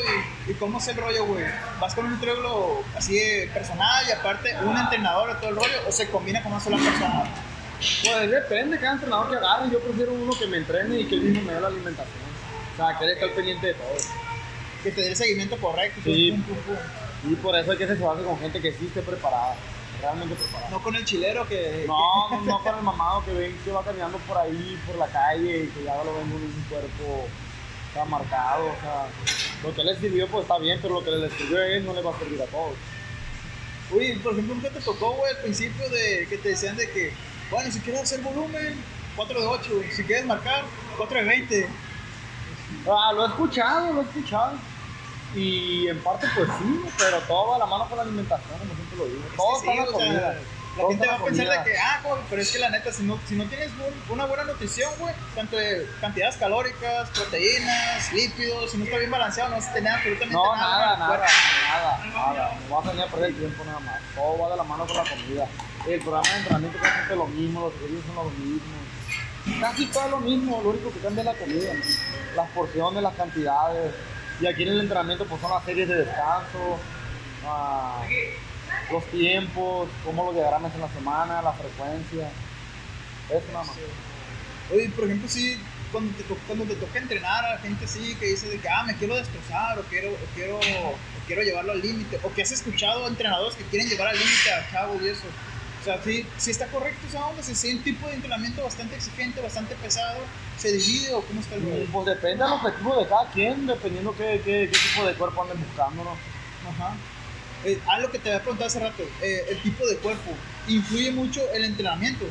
[0.48, 1.44] y, y cómo es el rollo, güey.
[1.80, 5.82] ¿Vas con un nutriólogo así de personal y aparte un entrenador de todo el rollo
[5.88, 7.24] o se combina con una sola persona?
[7.80, 9.70] Pues depende, cada entrenador que agarre.
[9.72, 12.26] Yo prefiero uno que me entrene y que él mismo me dé la alimentación.
[12.74, 13.96] O sea, que él esté al pendiente de todo.
[14.84, 16.02] Que te dé el seguimiento correcto.
[16.04, 16.32] Sí.
[16.32, 17.32] pum, pum, pum.
[17.32, 19.56] Y por eso hay que asesorarse con gente que sí esté preparada,
[20.02, 20.70] realmente preparada.
[20.70, 21.86] No con el chilero que.
[21.88, 25.08] No, no, no con el mamado que ven que va caminando por ahí, por la
[25.08, 27.28] calle y que ya lo ven con un cuerpo
[27.96, 28.66] sea, marcado.
[28.68, 29.08] O sea,
[29.64, 31.94] lo que le sirvió pues está bien, pero lo que le sirvió a él no
[31.94, 32.76] le va a servir a todos.
[33.92, 37.14] Uy, por ejemplo, ¿qué te tocó, güey, al principio de que te decían de que,
[37.52, 38.84] bueno, si quieres hacer volumen,
[39.16, 40.64] 4 de 8, si quieres marcar,
[40.98, 41.70] 4 de 20.
[42.90, 44.54] Ah, lo he escuchado, lo he escuchado.
[45.36, 48.74] Y en parte pues sí, pero todo va a la mano con la alimentación, como
[48.74, 49.22] siempre lo digo.
[49.36, 50.34] Todo está en la sea, comida.
[50.76, 52.92] La Todo gente va a pensar de que, ah, güey, pero es que la neta,
[52.92, 53.70] si no, si no tienes
[54.10, 59.52] una buena nutrición, güey, tanto de cantidades calóricas, proteínas, lípidos, si no está bien balanceado,
[59.52, 60.68] no vas a tener absolutamente No, nada.
[60.68, 61.26] nada, nada, cuerpo.
[61.70, 62.60] nada, nada.
[62.70, 64.02] No vas a venir a perder el tiempo nada más.
[64.16, 65.48] Todo va de la mano con la comida.
[65.88, 69.62] El programa de entrenamiento casi es lo mismo, los ejercicios son los mismos.
[69.62, 71.74] Casi todo es lo mismo, lo único que cambia es la comida.
[72.36, 73.94] Las porciones, las cantidades.
[74.42, 76.80] Y aquí en el entrenamiento pues son las series de descanso,
[77.46, 78.04] ah,
[78.92, 82.30] los tiempos, cómo los diagramas en la semana, la frecuencia.
[83.30, 83.76] Eso nada más.
[84.74, 85.60] Oye, por ejemplo, sí,
[85.92, 88.96] cuando te, cuando te toca entrenar a gente así que dice de que, ah, me
[88.96, 90.60] quiero destrozar o quiero, quiero,
[91.28, 94.72] quiero llevarlo al límite, o que has escuchado entrenadores que quieren llevar al límite a
[94.72, 95.28] chavos y eso.
[95.86, 98.96] O sea, sí, sí está correcto esa onda, si es un tipo de entrenamiento bastante
[98.96, 100.18] exigente, bastante pesado,
[100.58, 101.86] ¿se divide o cómo está el rollo?
[101.92, 105.64] Pues depende del objetivo de cada quien, dependiendo qué, qué, qué tipo de cuerpo anden
[105.64, 106.10] buscando, ¿no?
[106.72, 106.96] Ajá.
[107.66, 110.32] Eh, algo que te había preguntado hace rato, eh, el tipo de cuerpo,
[110.68, 112.26] ¿influye mucho el entrenamiento?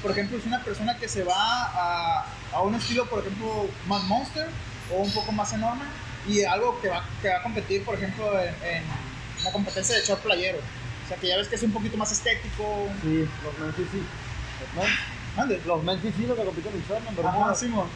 [0.00, 4.02] Por ejemplo, es una persona que se va a, a un estilo, por ejemplo, más
[4.04, 4.48] monster
[4.94, 5.84] o un poco más enorme
[6.26, 8.82] y algo que va, que va a competir, por ejemplo, en, en
[9.44, 10.58] la competencia de short playero.
[11.08, 12.86] O sea, que ya ves que es un poquito más estético.
[13.00, 14.02] Sí, los men sí, sí.
[14.60, 14.94] Los men,
[15.36, 15.62] Mande.
[15.64, 17.88] los sí, sí, los que compiten en Sherman, pero Ajá, Simón.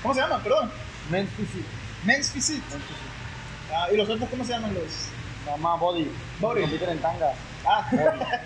[0.00, 0.40] ¿Cómo se llama?
[0.40, 0.70] Perdón.
[1.10, 1.64] Men sí, sí.
[2.04, 2.62] Men's Physique.
[2.70, 3.74] Men sí, sí.
[3.74, 4.84] Ah, ¿Y los otros cómo se llaman los?
[4.84, 6.12] Se llama Body.
[6.38, 6.60] Body.
[6.60, 7.32] Compiten en tanga.
[7.66, 7.90] Ah,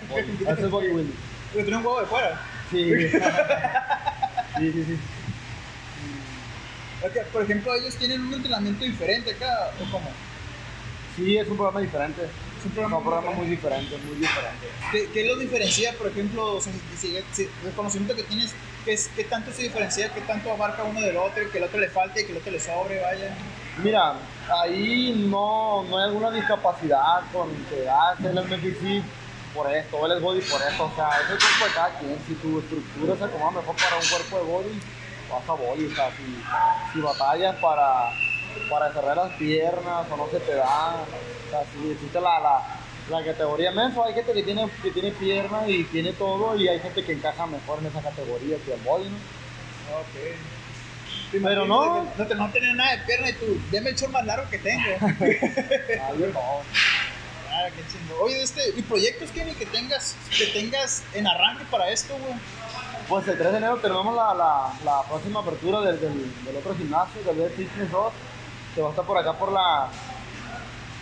[0.09, 0.37] Body.
[0.51, 1.13] Ese es Body Windy.
[1.51, 2.41] Porque tiene un huevo de fuera.
[2.71, 2.91] Sí.
[4.57, 4.99] sí, sí, sí.
[7.31, 10.09] Por ejemplo, ellos tienen un entrenamiento diferente acá, ¿o cómo?
[11.15, 12.23] Sí, es un programa diferente.
[12.23, 14.67] Es un programa, un programa muy diferente, muy diferente.
[14.91, 18.93] ¿Qué, qué lo diferencia, por ejemplo, o sea, si- si- el conocimiento que tienes, qué,
[18.93, 21.79] es, qué tanto se diferencia, qué tanto abarca uno del otro, y que el otro
[21.79, 23.35] le falte y que el otro le sobre, vaya?
[23.83, 24.15] Mira,
[24.61, 29.03] ahí no, no hay alguna discapacidad con que él es MFC
[29.53, 32.17] por esto, es body por esto, o sea, es el cuerpo de cada quien.
[32.27, 34.81] Si tu estructura se acomoda mejor para un cuerpo de body,
[35.31, 38.11] vas a body, o sea, si, si batallas para,
[38.69, 42.61] para cerrar las piernas o no se te da, o sea, si existe la, la,
[43.09, 46.79] la categoría menso, hay gente que tiene, que tiene piernas y tiene todo y hay
[46.79, 49.17] gente que encaja mejor en esa categoría que el body, ¿no?
[49.99, 50.35] Ok.
[51.31, 52.03] Pero no.
[52.17, 54.59] No, te, no tener nada de pierna y tú, deme el short más largo que
[54.59, 54.83] tengo.
[56.01, 56.39] Ah, no.
[57.51, 58.21] ah, qué chingo.
[58.21, 62.33] Oye, este, ¿y proyectos, Kenny, que tengas, que tengas en arranque para esto, güey?
[63.07, 66.75] Pues el 3 de enero tenemos la, la, la próxima apertura del, del, del otro
[66.75, 68.13] gimnasio, del Fitness 2,
[68.75, 69.87] que va a estar por acá por la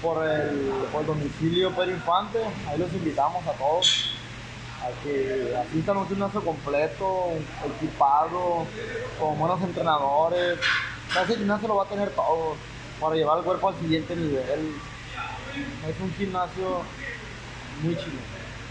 [0.01, 2.39] por el, por el domicilio Pedro Infante.
[2.69, 4.12] Ahí los invitamos a todos
[4.83, 7.29] a que asistan un gimnasio completo,
[7.65, 8.65] equipado,
[9.19, 10.59] con buenos entrenadores.
[11.12, 12.55] Sea, Ese gimnasio lo va a tener todo
[12.99, 14.75] para llevar el cuerpo al siguiente nivel.
[15.88, 16.81] Es un gimnasio
[17.81, 18.19] muy chido.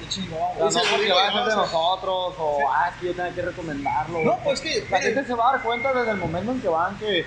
[0.00, 1.48] Qué chingón, no lo porque vaya a ser ¿no?
[1.48, 2.64] de nosotros o Sí.
[2.68, 4.18] ah, es que yo tenga que recomendarlo.
[4.24, 6.68] No, pues que, la gente se va a dar cuenta desde el momento en que
[6.68, 7.24] van que,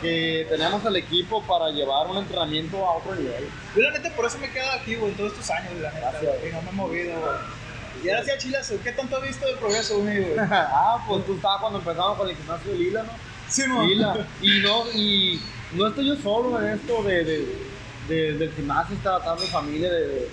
[0.00, 3.48] que tenemos el equipo para llevar un entrenamiento a otro nivel.
[3.76, 6.10] Yo la neta por eso me he quedado aquí, güey, todos estos años, la neta,
[6.12, 6.40] Gracias.
[6.40, 7.32] güey, no me he movido, güey.
[8.02, 11.34] Y ahora sí a Chilas, ¿qué tanto has visto del progreso, güey, ah, pues tú
[11.34, 13.10] estabas cuando empezamos con el gimnasio de Lila, ¿no?
[13.48, 13.82] Sí, mo.
[13.82, 14.26] Lila.
[14.40, 15.40] Y no, y
[15.72, 17.58] no estoy yo solo en esto de, de,
[18.08, 20.28] de- del gimnasio, está, está mi familia de- de-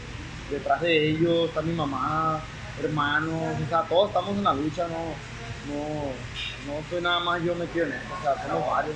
[0.52, 2.40] detrás de ellos, está mi mamá,
[2.82, 3.34] hermanos,
[3.66, 5.14] o sea, todos estamos en la lucha, no,
[5.68, 8.96] no, no estoy nada más yo metido en esto, o sea, somos varios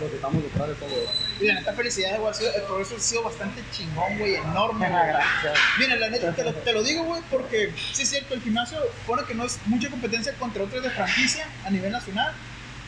[0.00, 1.12] los que estamos detrás de todo esto.
[1.40, 2.30] Y la neta, felicidades, güey.
[2.30, 5.06] ha sido- El progreso ha sido bastante chingón, güey, enorme, güey.
[5.06, 5.58] Gracias.
[5.78, 8.78] Mira, la neta, te lo, te lo digo, güey, porque sí es cierto, el gimnasio
[9.06, 12.32] pone que no es mucha competencia contra otros de franquicia a nivel nacional,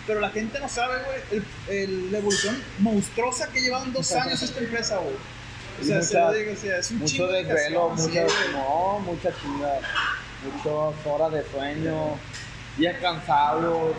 [0.07, 1.19] pero la gente no sabe, güey,
[1.69, 5.15] el- el- la evolución monstruosa que lleva en dos años esta empresa, güey.
[5.81, 9.31] O sea, se lo digo, o sea, es un mucho de mucha, sí, no, mucha
[9.41, 9.73] chinga,
[10.45, 12.17] muchas horas de sueño,
[12.77, 13.95] días cansados,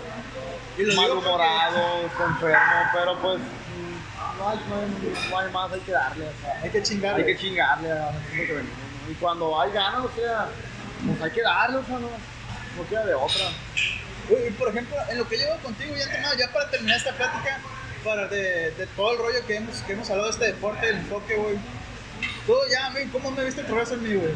[0.95, 3.39] malhumorados, enfermos, pero pues
[4.37, 7.15] no hay, no, hay, no hay más, hay que darle, o sea, Hay que chingar,
[7.15, 9.11] hay que chingarle a eso es lo que venimos, ¿no?
[9.11, 10.47] Y cuando hay ganas, o sea,
[11.05, 13.45] pues hay que darle, o sea, no, no queda de otra.
[14.47, 17.59] Y por ejemplo, en lo que llevo contigo ya entrenado, ya para terminar esta plática,
[18.03, 20.95] para de, de todo el rollo que hemos, que hemos hablado de este deporte, el
[20.97, 21.55] enfoque, güey.
[22.47, 24.33] Todo ya, güey, ¿cómo me viste el progreso en mí, güey?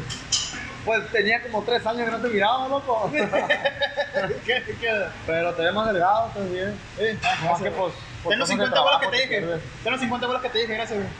[0.84, 3.10] Pues tenía como tres años que no te miraba, loco.
[4.46, 5.04] ¿Qué, qué?
[5.26, 6.78] Pero te ves más delgado, estás bien.
[6.98, 7.92] Eh, ah, gracias, que pues,
[8.28, 9.40] Ten los cosas de 50 bolas que te dije.
[9.82, 11.10] Ten los 50 bolas que te dije, gracias, güey.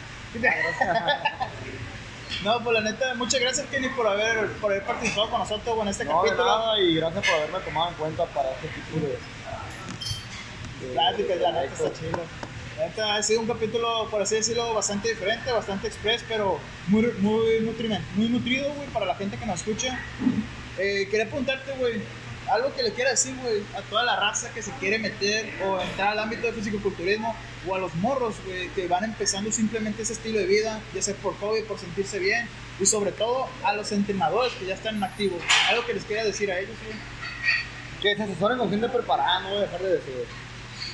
[2.45, 5.89] No, pues la neta, muchas gracias, Kenny, por haber, por haber participado con nosotros en
[5.89, 6.45] este No, de capítulo.
[6.59, 9.13] nada y gracias por haberme tomado en cuenta para este tipo de...
[10.87, 12.21] de- Pláticas, la neta está chido.
[12.81, 17.61] Neta ha sido un capítulo, por así decirlo, bastante diferente, bastante express, pero muy, muy,
[17.61, 19.99] nutriment- muy nutrido, güey, para la gente que nos escucha.
[20.79, 22.01] Eh, quería preguntarte, güey,
[22.51, 25.79] algo que le quiera decir, güey, a toda la raza que se quiere meter o
[25.81, 27.37] entrar al ámbito del fisicoculturismo
[27.69, 31.15] o a los morros, güey, que van empezando simplemente ese estilo de vida, ya sea
[31.17, 32.49] por hobby, por sentirse bien,
[32.81, 35.43] y sobre todo a los entrenadores que ya están activos.
[35.69, 36.97] Algo que les quiera decir a ellos, güey.
[38.01, 40.15] Que se asesoren con gente preparada, no voy a dejar de decir.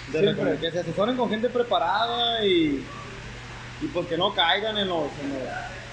[0.06, 0.30] De Siempre.
[0.32, 2.84] recomendar, que se asesoren con gente preparada y,
[3.80, 5.42] y pues que no caigan en los, en los,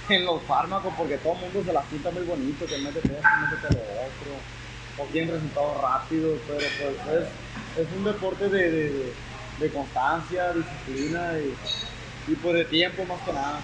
[0.10, 3.10] en los fármacos porque todo el mundo se las pinta muy bonito, que mete esto,
[3.10, 4.34] mete lo otro,
[4.99, 7.23] o quieren resultados rápidos, pero pues
[7.78, 9.13] es, es un deporte de,
[9.60, 13.60] de, constancia, disciplina y, y pues de tiempo más que nada.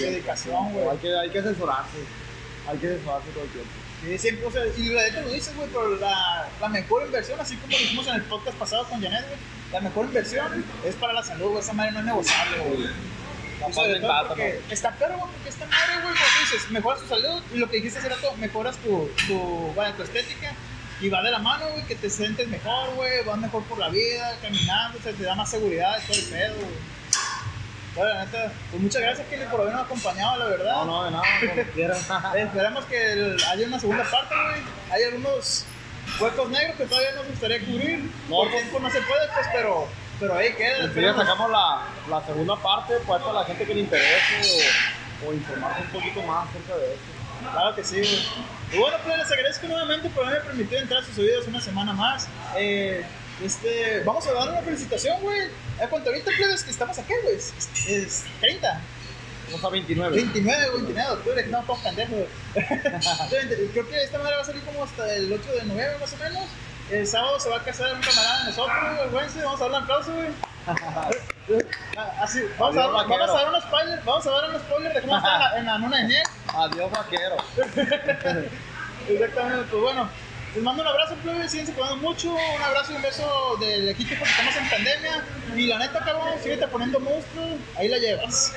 [0.00, 0.88] Dedicación, güey.
[0.88, 1.98] Hay que, hay que asesorarse,
[2.68, 3.70] hay que asesorarse todo el tiempo.
[4.02, 7.38] Sí, siempre, o sea, y la neta lo dices, güey, pero la, la mejor inversión,
[7.40, 9.38] así como dijimos en el podcast pasado con Janet, güey,
[9.72, 12.88] la mejor inversión es para la salud, güey, esa madre no es negociable, güey.
[13.72, 17.06] Sobre todo porque está perro, güey, porque esta madre, güey, como tú dices, mejoras tu
[17.06, 20.52] salud y lo que dijiste hace rato, mejoras tu, tu, vaya, tu estética
[21.00, 23.88] y va de la mano, güey, que te sientes mejor, güey, vas mejor por la
[23.88, 26.92] vida, caminando, o sea, te da más seguridad todo el pedo, güey.
[27.94, 30.72] Bueno, la neta, pues muchas gracias, Kelly, por habernos acompañado, la verdad.
[30.76, 31.98] No, no, de nada, como quieran.
[32.36, 34.62] Esperamos que el- haya una segunda parte, güey.
[34.90, 35.66] Hay algunos
[36.20, 37.98] huecos negros que todavía nos gustaría cubrir.
[38.28, 39.88] No, Por pues- tiempo no se puede, pues, pero,
[40.20, 40.92] pero ahí queda.
[40.92, 44.68] Si ya sacamos la, la segunda parte, pues para la gente que le interese
[45.26, 47.06] o informarse un poquito más acerca de esto.
[47.52, 48.28] Claro que sí.
[48.72, 51.92] Y bueno, pues les agradezco nuevamente por haberme permitido entrar a sus oídos una semana
[51.92, 52.28] más.
[52.56, 53.04] Eh,
[53.44, 55.48] este, vamos a dar una felicitación, güey.
[55.82, 57.34] ¿A cuánto ahorita, plebes, que estamos aquí, güey?
[57.36, 57.52] Es,
[57.88, 58.80] es 30.
[59.52, 60.16] Vamos a 29.
[60.16, 62.14] 29, 29 de octubre, que no estamos pendejos.
[62.14, 63.68] güey.
[63.72, 66.16] Creo que esta madre va a salir como hasta el 8 de noviembre, más o
[66.16, 66.44] menos.
[66.90, 69.08] El sábado se va a casar un camarada de nosotros, güey.
[69.10, 70.28] Güey, vamos a dar un aplauso, güey.
[72.20, 74.92] Así, vamos, a, Adiós, dar- vamos a dar un spoiler, vamos a dar un spoiler
[74.94, 76.22] de cómo está en la, luna de miel.
[76.54, 77.36] Adiós, vaquero.
[79.08, 80.08] Exactamente, pues bueno,
[80.54, 84.14] les mando un abrazo, plebe, síguense cuidando mucho, un abrazo y un beso del equipo
[84.18, 85.24] porque estamos en pandemia.
[85.56, 88.54] Y la neta, cabrón, síguete poniendo monstruo, ahí la llevas.